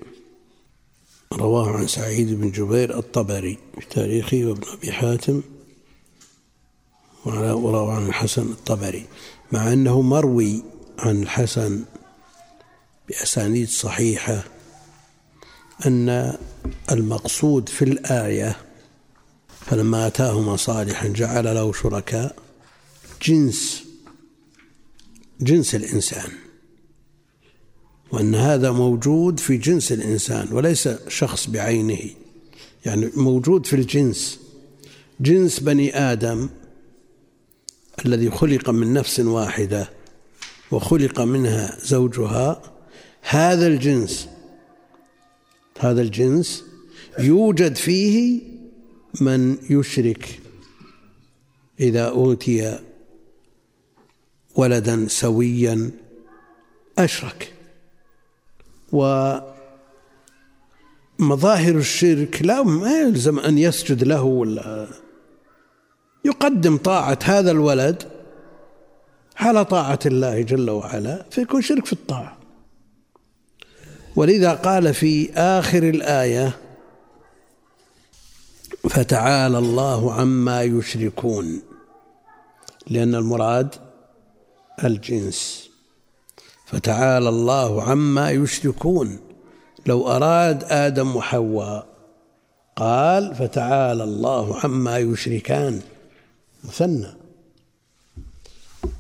رواه 1.33 1.77
عن 1.77 1.87
سعيد 1.87 2.41
بن 2.41 2.51
جبير 2.51 2.99
الطبري 2.99 3.59
في 3.81 3.87
تاريخه 3.87 4.45
وابن 4.45 4.62
أبي 4.73 4.93
حاتم 4.93 5.43
وروى 7.25 7.95
عن 7.95 8.07
الحسن 8.07 8.43
الطبري 8.43 9.07
مع 9.53 9.73
أنه 9.73 10.01
مروي 10.01 10.62
عن 10.99 11.23
الحسن 11.23 11.85
بأسانيد 13.09 13.69
صحيحة 13.69 14.45
أن 15.87 16.37
المقصود 16.93 17.69
في 17.69 17.83
الآية 17.85 18.57
فلما 19.61 20.07
آتاهما 20.07 20.57
صالحا 20.57 21.09
جعل 21.09 21.45
له 21.45 21.73
شركاء 21.73 22.37
جنس 23.23 23.85
جنس 25.41 25.75
الإنسان. 25.75 26.48
وأن 28.12 28.35
هذا 28.35 28.71
موجود 28.71 29.40
في 29.40 29.57
جنس 29.57 29.92
الإنسان 29.92 30.53
وليس 30.53 30.88
شخص 31.09 31.47
بعينه. 31.47 31.99
يعني 32.87 33.11
موجود 33.16 33.66
في 33.66 33.77
الجنس. 33.77 34.40
جنس 35.21 35.61
بني 35.61 35.97
آدم 35.97 36.49
الذي 38.07 38.31
خلق 38.31 38.71
من 38.71 38.92
نفس 38.92 39.21
واحدة 39.21 39.90
وخلق 40.71 41.21
منها 41.21 41.79
زوجها. 41.85 42.62
هذا 43.23 43.66
الجنس 43.66 44.29
هذا 45.79 46.03
الجنس 46.03 46.64
يوجد 47.18 47.77
فيه 47.77 48.40
من 49.21 49.57
يشرك 49.71 50.40
إذا 51.81 52.05
أوتي 52.05 52.79
ولدا 54.55 55.09
سويا. 55.09 55.90
أشرك. 56.99 57.58
ومظاهر 58.93 59.45
الشرك 61.77 62.43
لا 62.43 62.63
ما 62.63 63.01
يلزم 63.01 63.39
أن 63.39 63.59
يسجد 63.59 64.05
له 64.05 64.23
ولا 64.23 64.87
يقدم 66.25 66.77
طاعة 66.77 67.19
هذا 67.25 67.51
الولد 67.51 68.03
على 69.37 69.65
طاعة 69.65 69.99
الله 70.07 70.43
جل 70.43 70.71
وعلا 70.71 71.25
فيكون 71.31 71.63
شرك 71.63 71.87
في 71.87 71.93
الطاعة. 71.93 72.39
ولذا 74.17 74.55
قال 74.55 74.95
في 74.95 75.33
آخر 75.33 75.83
الآية 75.83 76.57
فتعالى 78.91 79.59
الله 79.59 80.15
عما 80.15 80.63
يشركون 80.63 81.63
لأن 82.87 83.15
المراد 83.15 83.75
الجنس. 84.85 85.67
فتعالى 86.73 87.29
الله 87.29 87.83
عما 87.83 88.31
يشركون. 88.31 89.19
لو 89.87 90.08
أراد 90.08 90.64
آدم 90.64 91.16
وحواء 91.16 91.87
قال 92.77 93.35
فتعالى 93.35 94.04
الله 94.04 94.58
عما 94.64 94.98
يشركان. 94.98 95.81
مثنى. 96.64 97.06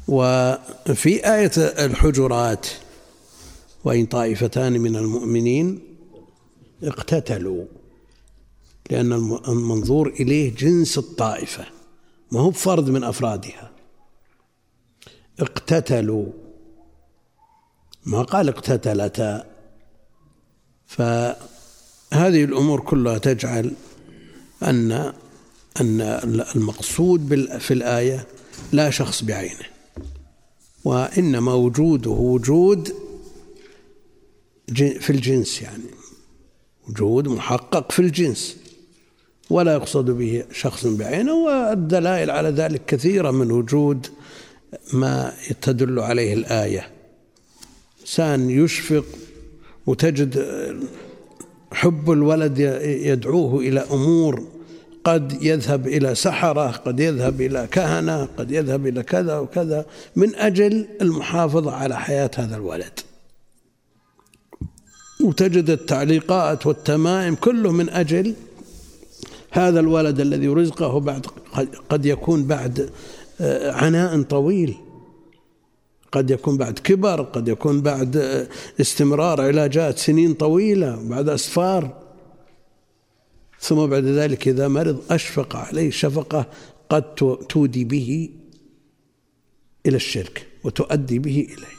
وفي 0.08 1.34
آية 1.34 1.50
الحجرات 1.56 2.66
وإن 3.84 4.06
طائفتان 4.06 4.72
من 4.72 4.96
المؤمنين 4.96 5.80
اقتتلوا 6.82 7.64
لأن 8.90 9.12
الم- 9.12 9.40
المنظور 9.48 10.08
إليه 10.08 10.54
جنس 10.54 10.98
الطائفة 10.98 11.64
ما 12.32 12.40
هو 12.40 12.50
فرد 12.50 12.90
من 12.90 13.04
أفرادها. 13.04 13.70
اقتتلوا. 15.40 16.26
ما 18.06 18.22
قال 18.22 18.48
اقتتلتا 18.48 19.46
فهذه 20.86 22.44
الأمور 22.44 22.80
كلها 22.80 23.18
تجعل 23.18 23.72
أن 24.62 25.12
أن 25.80 26.00
المقصود 26.56 27.48
في 27.58 27.74
الآية 27.74 28.26
لا 28.72 28.90
شخص 28.90 29.24
بعينه. 29.24 29.66
وإنما 30.84 31.54
وجوده 31.54 32.10
وجود 32.10 32.92
في 34.76 35.10
الجنس 35.10 35.62
يعني. 35.62 35.84
وجود 36.88 37.28
محقق 37.28 37.92
في 37.92 37.98
الجنس. 37.98 38.56
ولا 39.50 39.72
يقصد 39.72 40.10
به 40.10 40.44
شخص 40.52 40.86
بعينه 40.86 41.34
والدلائل 41.34 42.30
على 42.30 42.48
ذلك 42.48 42.84
كثيرة 42.84 43.30
من 43.30 43.50
وجود 43.50 44.06
ما 44.92 45.32
تدل 45.60 45.98
عليه 45.98 46.34
الآية. 46.34 46.97
إنسان 48.08 48.50
يشفق 48.50 49.04
وتجد 49.86 50.44
حب 51.72 52.10
الولد 52.10 52.58
يدعوه 52.84 53.60
إلى 53.60 53.80
أمور 53.80 54.44
قد 55.04 55.42
يذهب 55.42 55.86
إلى 55.86 56.14
سحرة 56.14 56.70
قد 56.70 57.00
يذهب 57.00 57.40
إلى 57.40 57.68
كهنة 57.70 58.24
قد 58.24 58.50
يذهب 58.50 58.86
إلى 58.86 59.02
كذا 59.02 59.38
وكذا 59.38 59.86
من 60.16 60.34
أجل 60.34 60.86
المحافظة 61.02 61.72
على 61.72 61.96
حياة 61.96 62.30
هذا 62.36 62.56
الولد. 62.56 63.00
وتجد 65.24 65.70
التعليقات 65.70 66.66
والتمائم 66.66 67.34
كله 67.34 67.72
من 67.72 67.88
أجل 67.88 68.34
هذا 69.50 69.80
الولد 69.80 70.20
الذي 70.20 70.48
رزقه 70.48 71.00
بعد 71.00 71.26
قد 71.88 72.06
يكون 72.06 72.44
بعد 72.44 72.90
آه، 73.40 73.72
عناء 73.72 74.22
طويل. 74.22 74.76
قد 76.12 76.30
يكون 76.30 76.56
بعد 76.56 76.78
كبر 76.78 77.22
قد 77.22 77.48
يكون 77.48 77.80
بعد 77.82 78.16
آه، 78.16 78.48
استمرار 78.80 79.40
علاجات 79.40 79.98
سنين 79.98 80.34
طويلة 80.34 81.02
بعد 81.02 81.28
أسفار. 81.28 82.02
ثم 83.60 83.86
بعد 83.86 84.04
ذلك 84.04 84.48
إذا 84.48 84.68
مرض 84.68 85.02
أشفق 85.10 85.56
عليه 85.56 85.90
شفقة 85.90 86.46
قد 86.90 87.14
تودي 87.48 87.84
به 87.84 88.30
إلى 89.86 89.96
الشرك 89.96 90.46
وتؤدي 90.64 91.18
به 91.18 91.46
إليه. 91.50 91.78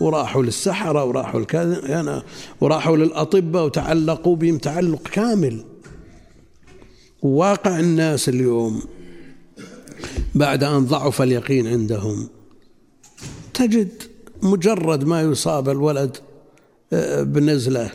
وراحوا 0.00 0.42
للسحرة 0.42 1.04
وراحوا 1.04 1.40
الكذا 1.40 2.24
وراحوا 2.60 2.96
للأطباء 2.96 3.64
وتعلقوا 3.64 4.36
بهم 4.36 4.58
تعلق 4.58 5.02
كامل. 5.02 5.64
واقع 7.22 7.80
الناس 7.80 8.28
اليوم 8.28 8.82
بعد 10.34 10.64
أن 10.64 10.84
ضعف 10.84 11.22
اليقين 11.22 11.66
عندهم. 11.66 12.37
تجد 13.58 14.02
مجرد 14.42 15.04
ما 15.04 15.22
يصاب 15.22 15.68
الولد 15.68 16.16
آه، 16.92 17.22
بنزلة 17.22 17.90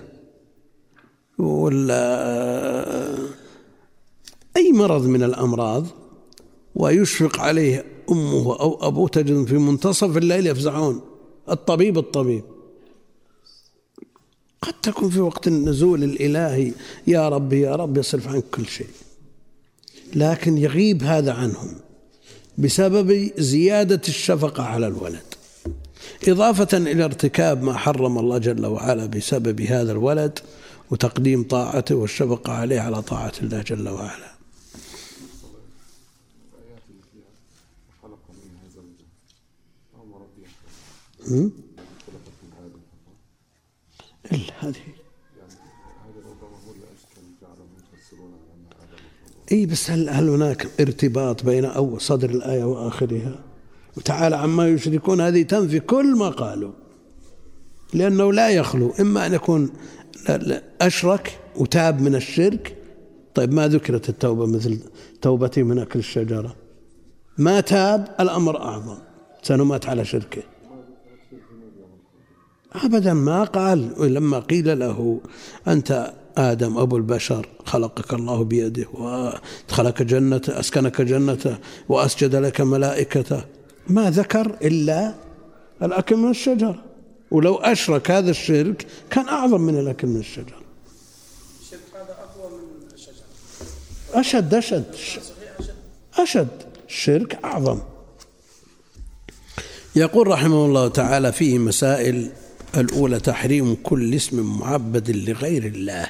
ولا 1.37 2.23
آه، 2.23 3.27
أي 4.57 4.71
مرض 4.71 5.05
من 5.05 5.23
الأمراض 5.23 5.85
ويشفق 6.75 7.39
عليه 7.39 7.85
أمه 8.11 8.59
أو 8.59 8.87
أبوه 8.87 9.07
تجد 9.07 9.45
في 9.45 9.57
منتصف 9.57 10.17
الليل 10.17 10.47
يفزعون. 10.47 11.01
الطبيب 11.49 11.97
الطبيب. 11.97 12.43
قد 14.61 14.73
تكون 14.81 15.09
في 15.09 15.19
وقت 15.19 15.47
النزول 15.47 16.03
الإلهي 16.03 16.73
يا 17.07 17.29
رب 17.29 17.53
يا 17.53 17.75
رب 17.75 17.97
يصرف 17.97 18.27
عنك 18.27 18.43
كل 18.51 18.65
شيء. 18.65 18.87
لكن 20.15 20.57
يغيب 20.57 21.03
هذا 21.03 21.33
عنهم 21.33 21.75
بسبب 22.57 23.31
زيادة 23.37 24.01
الشفقة 24.07 24.63
على 24.63 24.87
الولد. 24.87 25.32
إضافة 26.29 26.77
إلى 26.77 27.05
ارتكاب 27.05 27.63
ما 27.63 27.77
حرم 27.77 28.17
الله 28.17 28.37
جل 28.37 28.65
وعلا 28.65 29.05
بسبب 29.05 29.61
هذا 29.61 29.91
الولد 29.91 30.39
وتقديم 30.91 31.43
طاعته 31.43 31.95
والشفقة 31.95 32.53
عليه 32.53 32.79
على 32.79 33.01
طاعة 33.01 33.31
الله 33.41 33.61
جل 33.61 33.89
وعلا. 33.89 34.33
إلا 44.31 44.53
هذه. 44.59 44.75
إي 49.51 49.65
بس 49.65 49.91
هل 49.91 50.09
هل 50.09 50.29
هناك 50.29 50.67
ارتباط 50.79 51.45
بين 51.45 51.65
اول 51.65 52.01
صدر 52.01 52.29
الآية 52.29 52.63
وآخرها؟ 52.63 53.52
وتعالى 53.97 54.35
عما 54.35 54.67
يشركون 54.67 55.21
هذه 55.21 55.41
تنفي 55.41 55.79
كل 55.79 56.15
ما 56.15 56.29
قالوا. 56.29 56.71
لأنه 57.93 58.33
لا 58.33 58.49
يخلو 58.49 58.93
إما 58.99 59.25
أن 59.25 59.33
يكون 59.33 59.69
أشرك 60.81 61.39
وتاب 61.55 62.01
من 62.01 62.15
الشرك. 62.15 62.77
طيب 63.35 63.53
ما 63.53 63.67
ذكرت 63.67 64.09
التوبة 64.09 64.45
مثل 64.45 64.79
توبته 65.21 65.63
من 65.63 65.79
أكل 65.79 65.99
الشجرة؟ 65.99 66.55
ما 67.37 67.61
تاب 67.61 68.15
الأمر 68.19 68.61
أعظم. 68.61 68.97
سنمات 69.43 69.85
على 69.85 70.05
شركه. 70.05 70.43
ابدا 72.73 73.13
ما 73.13 73.43
قال 73.43 74.13
لما 74.13 74.39
قيل 74.39 74.79
له 74.79 75.21
أنت 75.67 76.13
آدم 76.37 76.77
أبو 76.77 76.97
البشر 76.97 77.47
خلقك 77.65 78.13
الله 78.13 78.43
بيده 78.43 78.85
وادخلك 78.93 80.01
جنته 80.01 80.59
أسكنك 80.59 81.01
جنته 81.01 81.57
وأسجد 81.89 82.35
لك 82.35 82.61
ملائكته. 82.61 83.43
ما 83.87 84.09
ذكر 84.09 84.57
إلا 84.61 85.13
الأكل 85.83 86.15
من 86.15 86.29
الشجره 86.29 86.83
ولو 87.31 87.55
أشرك 87.55 88.11
هذا 88.11 88.31
الشرك 88.31 88.87
كان 89.09 89.27
أعظم 89.27 89.61
من 89.61 89.79
الأكل 89.79 90.07
من 90.07 90.19
الشجره 90.19 90.57
الشرك 91.61 91.79
هذا 91.95 92.17
أقوى 92.19 92.51
من 92.51 92.93
الشجره 92.93 93.25
أشد 94.13 94.53
أشد. 94.53 94.93
صحيح 94.93 95.59
أشد. 95.59 95.75
أشد. 96.17 96.47
الشرك 96.89 97.39
أعظم. 97.43 97.79
يقول 99.95 100.27
رحمه 100.27 100.65
الله 100.65 100.87
تعالى 100.87 101.31
فيه 101.31 101.57
مسائل. 101.57 102.31
الأولى 102.77 103.19
تحريم 103.19 103.77
كل 103.83 104.15
اسم 104.15 104.59
معبد 104.59 105.11
لغير 105.11 105.65
الله 105.65 106.09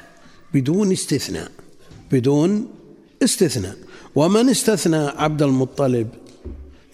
بدون 0.54 0.92
استثناء 0.92 1.50
بدون 2.12 2.68
استثناء. 3.22 3.76
ومن 4.14 4.48
استثنى 4.48 4.96
عبد 4.96 5.42
المطلب؟ 5.42 6.08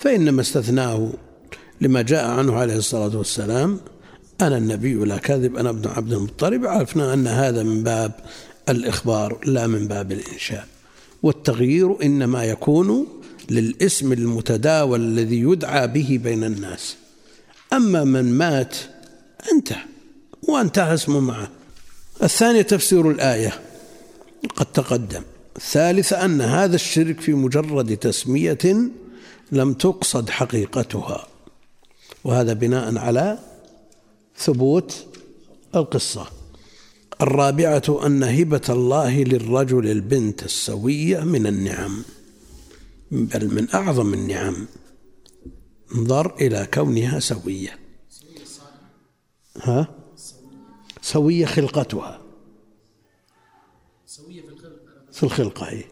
فإنما 0.01 0.40
استثناه 0.40 1.12
لما 1.80 2.03
جاء 2.03 2.26
عنه 2.26 2.57
عليه 2.57 2.76
الصلاة 2.76 3.18
والسلام 3.18 3.80
أنا 4.40 4.59
النبي 4.59 4.94
لا 4.94 5.16
كذب 5.16 5.57
أنا 5.57 5.70
ابن 5.70 5.88
عبد 5.88 6.12
المطلب 6.12 6.66
عرفنا 6.66 7.14
أن 7.14 7.26
هذا 7.26 7.62
من 7.62 7.82
باب 7.82 8.12
الإخبار 8.68 9.38
لا 9.44 9.66
من 9.66 9.88
باب 9.88 10.12
الإنشاء. 10.12 10.66
والتغيير 11.22 12.03
إنما 12.03 12.44
يكون 12.44 13.07
للإسم 13.51 14.12
المتداول 14.12 15.01
الذي 15.01 15.40
يدعى 15.40 15.88
به 15.88 16.20
بين 16.22 16.44
الناس. 16.44 16.96
أما 17.72 18.05
من 18.05 18.32
مات 18.32 18.76
انتهى 19.53 19.84
وانتهى 20.48 20.94
اسمه 20.94 21.20
معه. 21.20 21.51
الثانية 22.22 22.62
تفسير 22.62 23.11
الآية 23.11 23.53
قد 24.57 24.66
تقدم. 24.66 25.22
الثالثة 25.57 26.24
أن 26.24 26.40
هذا 26.40 26.74
الشرك 26.74 27.20
في 27.20 27.32
مجرد 27.32 27.96
تسمية 27.96 28.90
لم 29.53 29.74
تقصد 29.74 30.30
حقيقتها. 30.30 31.26
وهذا 32.24 32.53
بناء 32.53 32.98
على 32.98 33.38
ثبوت 34.36 35.07
القصة. 35.74 36.26
الرابعة 37.22 38.07
أن 38.07 38.22
هبة 38.22 38.62
الله 38.68 39.22
للرجل 39.22 39.90
البنت 39.90 40.42
السوية 40.42 41.20
من 41.20 41.46
النعم. 41.46 42.03
بل 43.11 43.55
من 43.55 43.70
أعظم 43.74 44.14
النعم. 44.14 44.66
انظر 45.94 46.34
إلى 46.36 46.68
كونها 46.74 47.18
سوية. 47.18 47.78
ها؟ 49.62 49.94
سوية 51.03 51.46
خلقتها. 51.46 52.20
سوية 54.07 54.42
في 54.42 54.48
الخلق. 54.48 54.80
في 55.12 55.22
الخلقة 55.22 55.84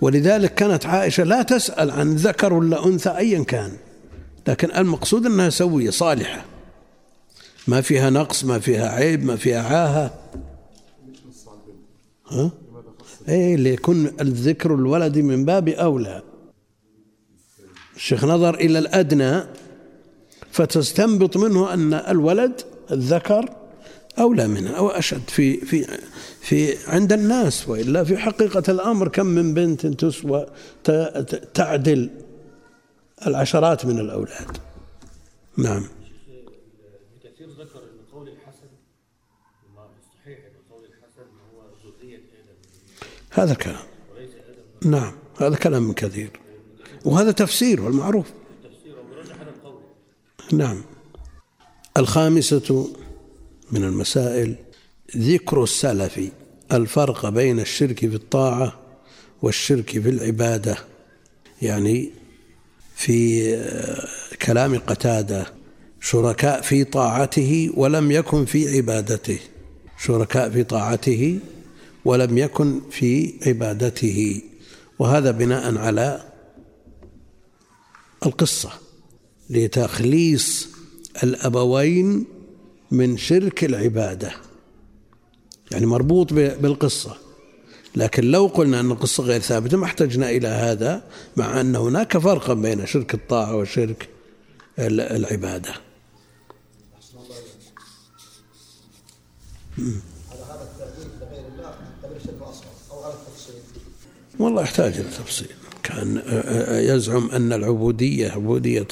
ولذلك 0.00 0.54
كانت 0.54 0.86
عائشة 0.86 1.24
لا 1.24 1.42
تسأل 1.42 1.90
عن 1.90 2.16
ذكر 2.16 2.52
ولا 2.52 2.86
أنثى 2.86 3.10
أيا 3.10 3.44
كان 3.44 3.72
لكن 4.48 4.70
المقصود 4.76 5.26
أنها 5.26 5.50
سوية 5.50 5.90
صالحة. 5.90 6.44
ما 7.68 7.80
فيها 7.80 8.10
نقص 8.10 8.44
ما 8.44 8.58
فيها 8.58 8.88
عيب 8.88 9.24
ما 9.24 9.36
فيها 9.36 9.62
عاهة. 9.62 10.14
ها؟ 12.28 12.50
إيه 13.28 13.56
ليكون 13.56 14.06
الذكر 14.20 14.74
الولد 14.74 15.18
من 15.18 15.44
باب 15.44 15.68
أولى. 15.68 16.22
الشيخ 17.96 18.24
نظر 18.24 18.54
إلى 18.54 18.78
الأدنى 18.78 19.42
فتستنبط 20.50 21.36
منه 21.36 21.74
أن 21.74 21.94
الولد 21.94 22.60
الذكر 22.90 23.61
أولى 24.18 24.48
منها 24.48 24.72
أو 24.72 24.88
أشد. 24.88 25.28
في 25.28 25.60
في 25.60 25.98
في 26.40 26.76
عند 26.86 27.12
الناس 27.12 27.68
وإلا 27.68 28.04
في 28.04 28.16
حقيقة 28.16 28.62
الأمر 28.68 29.08
كم 29.08 29.26
من 29.26 29.54
بنت 29.54 29.86
تسوى 29.86 30.46
تعدل 31.54 32.10
العشرات 33.26 33.86
من 33.86 33.98
الأولاد. 33.98 34.56
نعم. 35.56 35.88
كثير 37.24 37.48
ذكر 37.48 37.78
إن 37.78 38.12
قول 38.12 38.28
الحسن 38.28 38.68
إن 40.26 40.62
قول 40.70 40.84
الحسن 40.84 41.26
هو 41.54 41.62
ذريه 42.00 42.16
آدم 42.16 42.58
هذا 43.30 43.54
كلام. 43.54 43.84
نعم 44.84 45.12
هذا 45.40 45.56
كلام 45.56 45.82
من 45.82 45.94
كثير. 45.94 46.30
وهذا 47.04 47.30
تفسير 47.30 47.80
والمعروف. 47.80 48.32
نعم. 50.52 50.82
الخامسة 51.96 52.86
من 53.72 53.84
المسائل. 53.84 54.54
ذكر 55.16 55.62
السلف 55.62 56.20
الفرق 56.72 57.28
بين 57.28 57.60
الشرك 57.60 57.98
في 57.98 58.14
الطاعة 58.14 58.80
والشرك 59.42 59.90
في 59.90 60.08
العبادة. 60.08 60.76
يعني 61.62 62.10
في 62.96 63.48
آه، 63.54 64.08
كلام 64.42 64.78
قتادة 64.78 65.46
شركاء 66.00 66.60
في 66.60 66.84
طاعته 66.84 67.70
ولم 67.76 68.10
يكن 68.10 68.44
في 68.44 68.76
عبادته. 68.76 69.38
شركاء 69.98 70.50
في 70.50 70.64
طاعته 70.64 71.38
ولم 72.04 72.38
يكن 72.38 72.80
في 72.90 73.34
عبادته. 73.46 74.40
وهذا 74.98 75.30
بناء 75.30 75.78
على 75.78 76.32
القصة 78.26 78.70
لتخليص 79.50 80.68
الأبوين 81.22 82.24
من 82.92 83.16
شرك 83.16 83.64
العبادة. 83.64 84.32
يعني 85.70 85.86
مربوط 85.86 86.32
بالقصة. 86.32 87.16
لكن 87.96 88.30
لو 88.30 88.46
قلنا 88.46 88.80
أن 88.80 88.90
القصة 88.90 89.22
غير 89.22 89.40
ثابتة 89.40 89.76
ما 89.76 89.84
احتجنا 89.84 90.30
إلى 90.30 90.48
هذا 90.48 91.02
مع 91.36 91.60
أن 91.60 91.76
هناك 91.76 92.18
فرقا 92.18 92.54
بين 92.54 92.86
شرك 92.86 93.14
الطاعة 93.14 93.56
وشرك 93.56 94.08
ال- 94.78 95.00
العبادة. 95.00 95.74
والله 104.38 104.62
يحتاج 104.62 104.92
إلى 104.98 105.08
تفصيل. 105.08 105.48
كان 105.82 106.22
يزعم 106.68 107.30
أن 107.30 107.52
العبودية 107.52 108.30
عبودية 108.30 108.88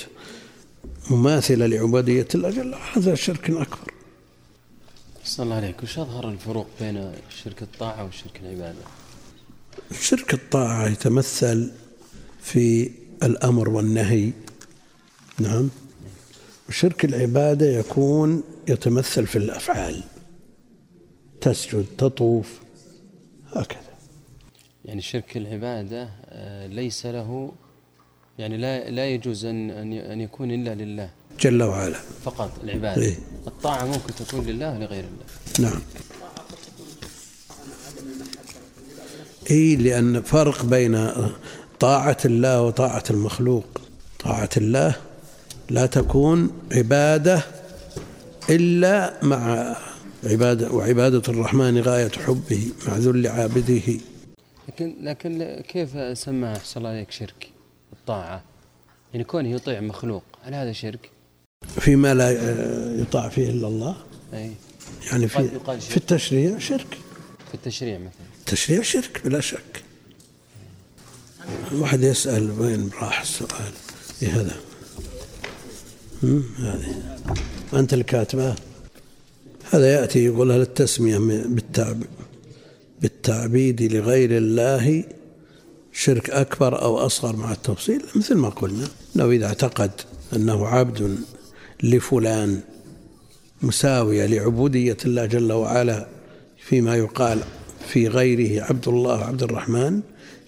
مماثلة 1.10 1.66
لعبودية 1.66 2.28
الله 2.34 2.76
هذا 2.92 3.14
شرك 3.14 3.50
أكبر. 3.50 3.89
صلى 5.30 5.44
الله 5.44 5.56
عليك 5.56 5.82
وش 5.82 5.98
أظهر 5.98 6.28
الفروق 6.28 6.66
بين 6.80 7.12
شرك 7.28 7.62
الطاعة 7.62 8.04
وشرك 8.04 8.40
العبادة؟ 8.42 8.78
شرك 9.92 10.34
الطاعة 10.34 10.88
يتمثل 10.88 11.72
في 12.40 12.90
الأمر 13.22 13.68
والنهي. 13.68 14.32
نعم. 15.38 15.70
وشرك 16.68 17.04
العبادة 17.04 17.66
يكون 17.66 18.42
يتمثل 18.68 19.26
في 19.26 19.36
الأفعال. 19.36 20.02
تسجد 21.40 21.86
تطوف 21.98 22.60
هكذا. 23.52 23.94
يعني 24.84 25.00
شرك 25.00 25.36
العبادة 25.36 26.08
آه، 26.24 26.66
ليس 26.66 27.06
له 27.06 27.52
يعني 28.38 28.56
لا 28.56 28.90
لا 28.90 29.08
يجوز 29.08 29.44
أن 29.44 29.70
أن 29.70 29.92
أن 29.92 30.20
يكون 30.20 30.50
إلا 30.50 30.74
لله. 30.74 31.10
جل 31.40 31.62
وعلا. 31.62 31.98
فقط 32.24 32.50
العبادة. 32.64 33.02
إيه. 33.02 33.18
الطاعة 33.46 33.84
ممكن 33.84 34.14
تكون 34.14 34.46
لله 34.46 34.74
ولغير 34.74 35.04
الله. 35.04 35.70
نعم. 35.70 35.80
إي 39.50 39.76
لأن 39.76 40.22
فرق 40.22 40.64
بين 40.64 41.10
طاعة 41.80 42.18
الله 42.24 42.62
وطاعة 42.62 43.04
المخلوق. 43.10 43.80
طاعة 44.18 44.50
الله 44.56 44.96
لا 45.70 45.86
تكون 45.86 46.50
عبادة 46.72 47.42
إلا 48.50 49.24
مع 49.24 49.76
عبادة 50.24 50.72
وعبادة 50.72 51.22
الرحمن 51.28 51.80
غاية 51.80 52.10
حبه 52.10 52.72
مع 52.88 52.96
ذل 52.96 53.26
عابده. 53.26 54.00
لكن 54.68 54.96
لكن 55.02 55.62
كيف 55.68 56.18
سمى 56.18 56.52
أحسن 56.52 56.80
الله 56.80 56.90
عليك 56.90 57.10
شرك؟ 57.10 57.50
الطاعة. 57.92 58.42
يعني 59.12 59.24
كونه 59.24 59.48
يطيع 59.48 59.80
مخلوق 59.80 60.22
هل 60.42 60.54
هذا 60.54 60.72
شرك؟ 60.72 61.10
فيما 61.68 62.14
لا 62.14 62.30
يطاع 63.00 63.28
فيه 63.28 63.50
إلا 63.50 63.66
الله. 63.68 63.96
أي. 64.34 64.50
يعني 65.10 65.28
في. 65.28 65.48
في 65.80 65.96
التشريع 65.96 66.58
شرك. 66.58 66.98
في 67.48 67.54
التشريع 67.54 67.98
مثلا. 67.98 68.10
التشريع 68.40 68.82
شرك 68.82 69.20
بلا 69.24 69.40
شك. 69.40 69.82
الواحد 71.72 72.02
يسأل 72.02 72.60
وين 72.60 72.90
راح 73.02 73.20
السؤال؟ 73.20 73.72
إيه 74.22 74.28
هذا؟ 74.40 74.56
هذه. 76.58 77.02
أنت 77.74 77.94
الكاتبة؟ 77.94 78.54
هذا 79.70 79.92
يأتي 80.00 80.24
يقولها 80.24 80.58
للتسمية 80.58 81.18
من- 81.18 81.54
بالتعب 81.54 82.02
بالتعبيد 83.02 83.82
لغير 83.82 84.36
الله 84.36 85.04
شرك 85.92 86.30
أكبر 86.30 86.82
أو 86.82 86.98
أصغر 86.98 87.36
مع 87.36 87.52
التفصيل؟ 87.52 88.02
مثل 88.16 88.34
ما 88.34 88.48
قلنا 88.48 88.88
لو 89.16 89.30
إذا 89.32 89.46
اعتقد 89.46 89.90
أنه 90.36 90.66
عبد 90.66 91.18
لفلان 91.82 92.60
مساوية 93.62 94.26
لعبودية 94.26 94.96
الله 95.04 95.26
جل 95.26 95.52
وعلا 95.52 96.06
فيما 96.58 96.96
يقال 96.96 97.40
في 97.88 98.08
غيره 98.08 98.64
عبد 98.64 98.88
الله 98.88 99.20
وعبد 99.20 99.42
الرحمن. 99.42 100.00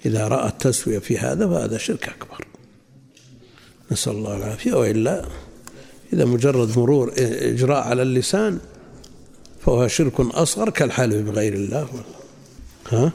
إذا 0.07 0.28
رأى 0.28 0.49
التسوية 0.49 0.99
في 0.99 1.18
هذا 1.18 1.47
فهذا 1.47 1.78
شرك 1.78 2.09
أكبر. 2.09 2.47
نسأل 3.93 4.12
الله 4.12 4.37
العافية. 4.37 4.74
وإلا 4.74 5.24
إذا 6.12 6.24
مجرد 6.24 6.78
مرور 6.78 7.12
إجراء 7.16 7.89
على 7.89 8.03
اللسان 8.03 8.59
فهو 9.61 9.89
شرك 9.89 10.20
أصغر 10.20 10.70
كالحلف 10.70 11.26
بغير 11.26 11.55
الله. 11.55 11.89
ها؟ 12.91 13.12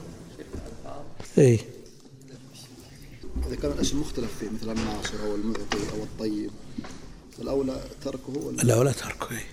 إيه. 1.38 1.59
إذا 3.47 3.55
كان 3.55 3.72
الاسم 3.72 3.99
مختلف 3.99 4.30
فيه 4.39 4.47
مثل 4.49 4.80
الناصر 4.80 5.24
أو 5.26 5.36
المعطي 5.36 5.78
أو 5.93 6.03
الطيب. 6.03 6.51
الأولى 7.39 7.81
تركه 8.03 8.38
ولا 8.38 8.61
لا؟ 8.61 8.75
ولا 8.75 8.91
تركه 8.91 9.31
إيه. 9.31 9.45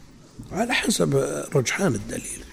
على 0.52 0.74
حسب 0.74 1.14
رجحان 1.54 1.94
الدليل. 1.94 2.44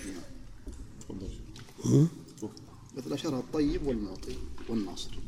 مثل 2.97 3.13
أشارها 3.13 3.39
الطيب 3.39 3.87
والمعطي 3.87 4.35
والناصر. 4.69 5.19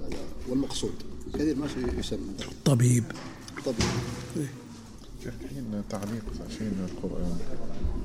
هذا 0.00 0.18
والمقصود. 0.48 0.94
كثير 1.34 1.56
ما 1.56 1.68
يسمى. 1.98 2.34
طبيب. 2.64 3.04
طبيب. 3.64 4.48
شيخ 5.24 5.34
الحين 5.44 5.82
تعليق 5.90 6.24
شيء 6.58 6.68
من 6.68 6.88
القرآن 6.92 7.38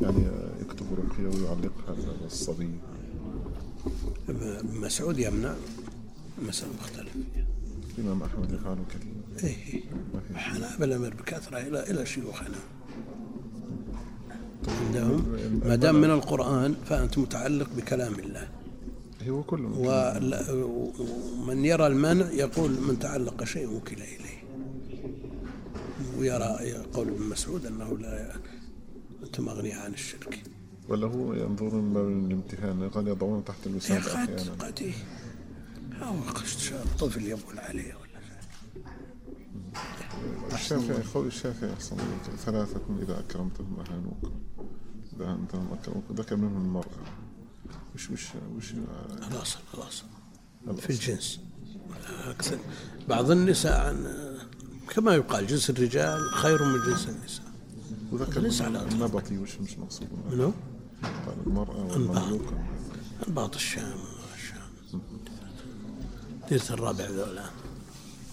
يعني 0.02 0.28
يكتب 0.62 0.86
رقية 0.94 1.28
ويعلقها 1.28 1.96
الصبي. 2.26 2.70
ابن 4.30 4.80
مسعود 4.80 5.20
يمنع. 5.20 5.56
المسألة 6.42 6.72
مختلفة. 6.82 7.20
الإمام 7.98 8.24
أحمد 8.24 8.52
يفعله 8.54 8.86
كثير 8.90 9.19
إيه. 9.44 9.82
حنابلة 10.36 10.96
أمر 10.96 11.14
بكثرة 11.14 11.58
إلى 11.58 11.92
إلى 11.92 12.06
شيوخنا 12.06 12.58
عندهم؟ 14.68 15.40
ما 15.66 15.76
دام 15.76 15.96
من 15.96 16.12
القرآن 16.12 16.76
فأنت 16.86 17.18
متعلق 17.18 17.70
بكلام 17.78 18.14
الله. 18.14 18.50
هو 19.28 19.44
كله 19.44 19.70
ومن 21.40 21.66
يرى 21.66 21.88
المنع 21.88 22.32
يقول 22.32 22.72
من 22.72 23.00
تعلق 23.00 23.44
شيء 23.44 23.70
وكل 23.70 23.96
إليه. 23.96 24.40
ويرى 26.18 26.74
قول 26.94 27.08
ابن 27.08 27.24
مسعود 27.24 27.66
أنه 27.66 27.98
لا 27.98 28.36
أنتم 29.24 29.50
أغنياء 29.50 29.80
عن 29.80 29.94
الشرك. 29.94 30.44
ولا 30.90 31.08
هو 31.08 31.34
ينظر 31.34 31.76
من 31.76 31.94
باب 31.94 32.08
الامتحان 32.08 32.90
قد 32.90 33.08
يضعون 33.08 33.46
تحت 33.46 33.68
الوسادة 33.68 34.02
قد 34.02 34.16
أحيانا. 34.16 34.52
قد 34.60 34.80
إيه. 34.82 34.94
هو 36.02 36.16
قد 36.22 36.46
طفل 37.00 37.26
يبول 37.26 37.60
عليه. 37.60 37.94
الشافعي 40.54 41.04
قول 41.14 41.28
الشافعي 41.28 41.74
أحسن. 41.74 41.98
ثلاثة 42.46 42.82
إذا 43.02 43.20
أكرمتهم 43.20 43.80
أهانوك 43.80 44.32
إذا 45.16 45.32
أنتم 45.32 45.68
أكرموك 45.74 46.04
ذكر 46.12 46.36
منهم 46.36 46.66
المرأة. 46.66 47.00
وش 47.96 48.10
وش 48.10 48.28
وش 48.58 48.74
الأصل 49.32 49.60
الأصل. 49.74 50.04
في 50.82 50.90
الجنس. 50.90 51.40
أكثر. 52.26 52.58
بعض 53.10 53.32
النساء 53.32 53.88
عن 53.88 54.14
كما 54.90 55.16
يقال 55.16 55.48
جنس 55.48 55.70
الرجال 55.70 56.20
خير 56.32 56.64
من 56.64 56.80
جنس 56.86 57.10
النساء. 57.10 57.50
وذكر 58.12 58.64
على 58.66 58.88
النبطي 58.92 59.38
وش 59.38 59.60
مش 59.60 59.78
مقصود 59.78 60.08
منو؟ 60.32 60.54
قال 61.04 61.38
المرأة 61.48 61.86
والمملوكة. 61.86 62.64
الباط 63.28 63.56
الشام 63.56 63.98
الشام. 64.36 65.02
ديرة 66.50 66.70
الرابع 66.70 67.06
ذولا. 67.06 67.46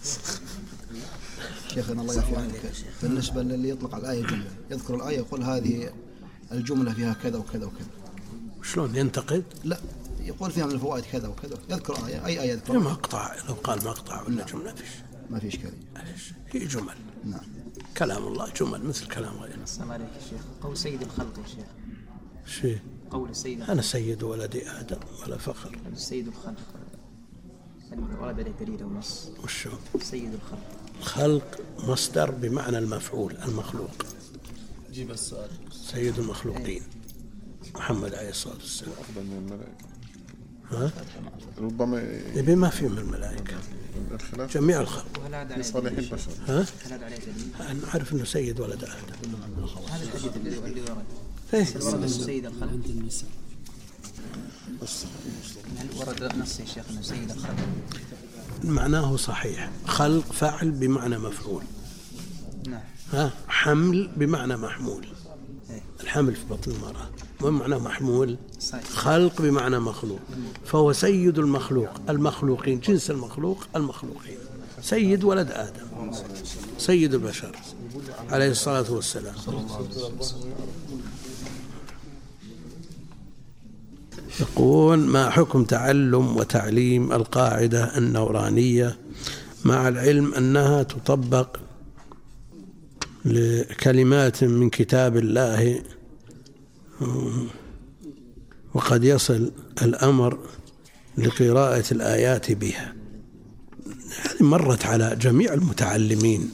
شيخنا 1.77 2.03
الله 2.03 2.15
يعفو 2.15 2.37
عنك. 2.37 2.73
بالنسبة 3.03 3.43
للي 3.43 3.69
يطلق 3.69 3.95
على 3.95 4.03
الآية 4.03 4.27
جملة 4.27 4.51
يذكر 4.71 4.95
الآية 4.95 5.17
يقول 5.17 5.43
هذه 5.43 5.93
الجملة 6.53 6.93
فيها 6.93 7.13
كذا 7.23 7.39
وكذا 7.39 7.67
وكذا. 7.67 7.89
شلون 8.63 8.97
ينتقد؟ 8.97 9.45
لا 9.65 9.81
يقول 10.21 10.51
فيها 10.51 10.67
من 10.67 10.73
الفوائد 10.73 11.05
كذا 11.05 11.29
وكذا. 11.29 11.59
يذكر 11.71 12.07
آية 12.07 12.27
أي 12.27 12.41
آية 12.41 12.53
يذكر؟ 12.53 12.79
مقطع 12.79 13.37
لو 13.49 13.55
قال 13.55 13.85
مقطع 13.85 14.23
ولا 14.23 14.45
جملة 14.45 14.75
فيش. 14.75 14.89
ما 15.31 15.39
في 15.39 15.49
إشكالية 15.49 15.87
هي 16.51 16.67
جمل. 16.67 16.95
نعم. 17.25 17.41
كلام 17.97 18.27
الله 18.27 18.53
جمل 18.53 18.87
مثل 18.87 19.07
كلام 19.07 19.37
غيره. 19.37 19.63
السلام 19.63 19.93
عليك 19.93 20.09
يا 20.15 20.29
شيخ. 20.31 20.41
قول 20.63 20.77
سيد 20.77 21.03
الخلق 21.03 21.39
يا 21.39 21.47
شيخ. 21.47 21.67
شيء 22.61 22.79
قول 23.11 23.37
سيد 23.37 23.63
أنا 23.63 23.83
سيد 23.83 24.23
ولد 24.23 24.57
آدم 24.57 24.99
ولا 25.23 25.37
فخر 25.39 25.79
سيد 25.95 26.29
الخلق. 26.29 26.57
ورد 28.21 28.41
عليه 28.41 28.53
دليل 28.61 28.83
أو 28.83 28.91
نص 28.91 29.29
وشو؟ 29.45 29.71
سيد 30.01 30.35
الخلق. 30.35 30.86
خلق 31.03 31.61
مصدر 31.79 32.31
بمعنى 32.31 32.79
المفعول 32.79 33.37
المخلوق. 33.37 34.07
جيب 34.93 35.11
السؤال. 35.11 35.51
سيد 35.93 36.19
المخلوقين. 36.19 36.83
محمد 37.75 38.15
عليه 38.15 38.31
الصلاة 38.31 38.55
والسلام. 38.55 38.93
أفضل 38.93 39.23
من 39.25 39.37
الملائكة. 39.37 39.87
ها؟ 40.71 40.91
ربما 41.59 42.21
يبي 42.35 42.55
ما 42.55 42.69
في 42.69 42.89
من 42.89 42.99
الملائكة. 42.99 43.55
الخلاف. 44.11 44.55
جميع 44.55 44.81
الخلق. 44.81 45.19
وهل 45.19 45.35
هذا 45.35 45.47
في 45.47 45.53
عليه 45.53 45.63
صالح 45.63 45.93
دليل؟ 45.93 46.05
البشر. 46.05 46.31
ها؟ 46.47 46.67
أنا 47.71 47.89
أعرف 47.89 48.13
أنه 48.13 48.25
سيد 48.25 48.61
ولد 48.61 48.85
آدم. 48.85 49.35
هذا 49.89 50.03
الحديث 50.03 50.37
الذي 50.37 50.59
اللي 50.59 50.81
ورد 50.81 51.05
إيه. 51.55 51.67
ورد 51.81 51.95
انه 51.95 52.07
سيد 52.07 52.47
الخلق؟ 52.47 52.71
هل 55.77 55.89
ورد 55.97 56.37
نص 56.37 56.61
يا 56.61 56.65
شيخ 56.65 56.85
إنه 56.91 57.03
سيد 57.03 57.31
الخلق؟ 57.31 57.69
معناه 58.65 59.17
صحيح. 59.17 59.71
خلق 59.87 60.33
فعل 60.33 60.71
بمعنى 60.71 61.19
مفعول. 61.19 61.63
نعم. 62.69 62.81
ها؟ 63.13 63.31
حمل 63.49 64.11
بمعنى 64.17 64.57
محمول. 64.57 65.07
الحمل 66.01 66.35
في 66.35 66.45
بطن 66.51 66.71
المرأة. 66.71 67.11
ما 67.41 67.51
معناه 67.51 67.79
محمول؟ 67.79 68.37
صحيح. 68.61 68.85
خلق 68.85 69.43
بمعنى 69.43 69.79
مخلوق. 69.79 70.21
فهو 70.65 70.93
سيد 70.93 71.39
المخلوق. 71.39 71.89
المخلوقين. 72.09 72.81
جنس 72.81 73.11
المخلوق 73.11 73.67
المخلوقين. 73.77 74.39
سيد 74.83 75.25
ولد 75.25 75.51
آدم. 75.51 76.13
سيد 76.79 77.15
البشر. 77.15 77.57
عليه 78.31 78.51
الصلاة 78.51 78.93
والسلام. 78.93 79.35
يقول 84.41 84.99
ما 84.99 85.31
حكم 85.31 85.65
تعلم 85.65 86.37
وتعليم 86.37 87.13
القاعدة 87.13 87.99
النورانية 87.99 88.99
مع 89.65 89.89
العلم 89.89 90.35
أنها 90.35 90.83
تطبق 90.83 91.57
لكلمات 93.25 94.45
من 94.45 94.71
كتاب 94.71 95.17
الله؟ 95.17 95.83
وقد 98.75 99.05
يصل 99.05 99.53
الأمر 99.83 100.39
لقراءة 101.19 101.85
الآيات 101.93 102.53
بها. 102.53 102.95
هذه 104.23 104.43
مرت 104.45 104.87
على 104.87 105.17
جميع 105.21 105.55
المتعلمين. 105.55 106.51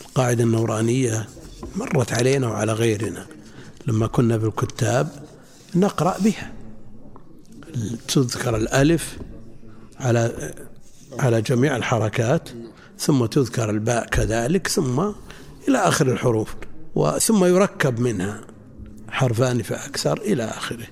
القاعدة 0.00 0.44
النورانية 0.44 1.28
مرت 1.76 2.12
علينا 2.12 2.48
وعلى 2.48 2.72
غيرنا. 2.72 3.26
لما 3.86 4.06
كنا 4.06 4.36
بالكتاب 4.36 5.08
نقرأ 5.74 6.18
بها. 6.18 6.52
تذكر 8.08 8.56
الألف 8.56 9.18
على 10.00 10.54
على 11.18 11.42
جميع 11.42 11.76
الحركات 11.76 12.48
ثم 12.98 13.26
تذكر 13.26 13.70
الباء 13.70 14.06
كذلك 14.06 14.68
ثم 14.68 15.00
إلى 15.68 15.78
آخر 15.78 16.12
الحروف 16.12 16.54
وثم 16.94 17.44
يركب 17.44 18.00
منها 18.00 18.40
حرفان 19.08 19.62
فأكثر 19.62 20.18
إلى 20.20 20.44
آخره. 20.44 20.86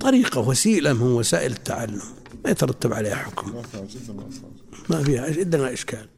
طريقة 0.00 0.40
وسيلة 0.40 0.92
من 0.92 1.02
وسائل 1.02 1.52
التعلم 1.52 2.02
ما 2.44 2.50
يترتب 2.50 2.92
عليها 2.92 3.14
حكم. 3.14 3.62
ما 4.88 5.02
فيها 5.02 5.24
عندنا 5.24 5.72
إشكال. 5.72 6.08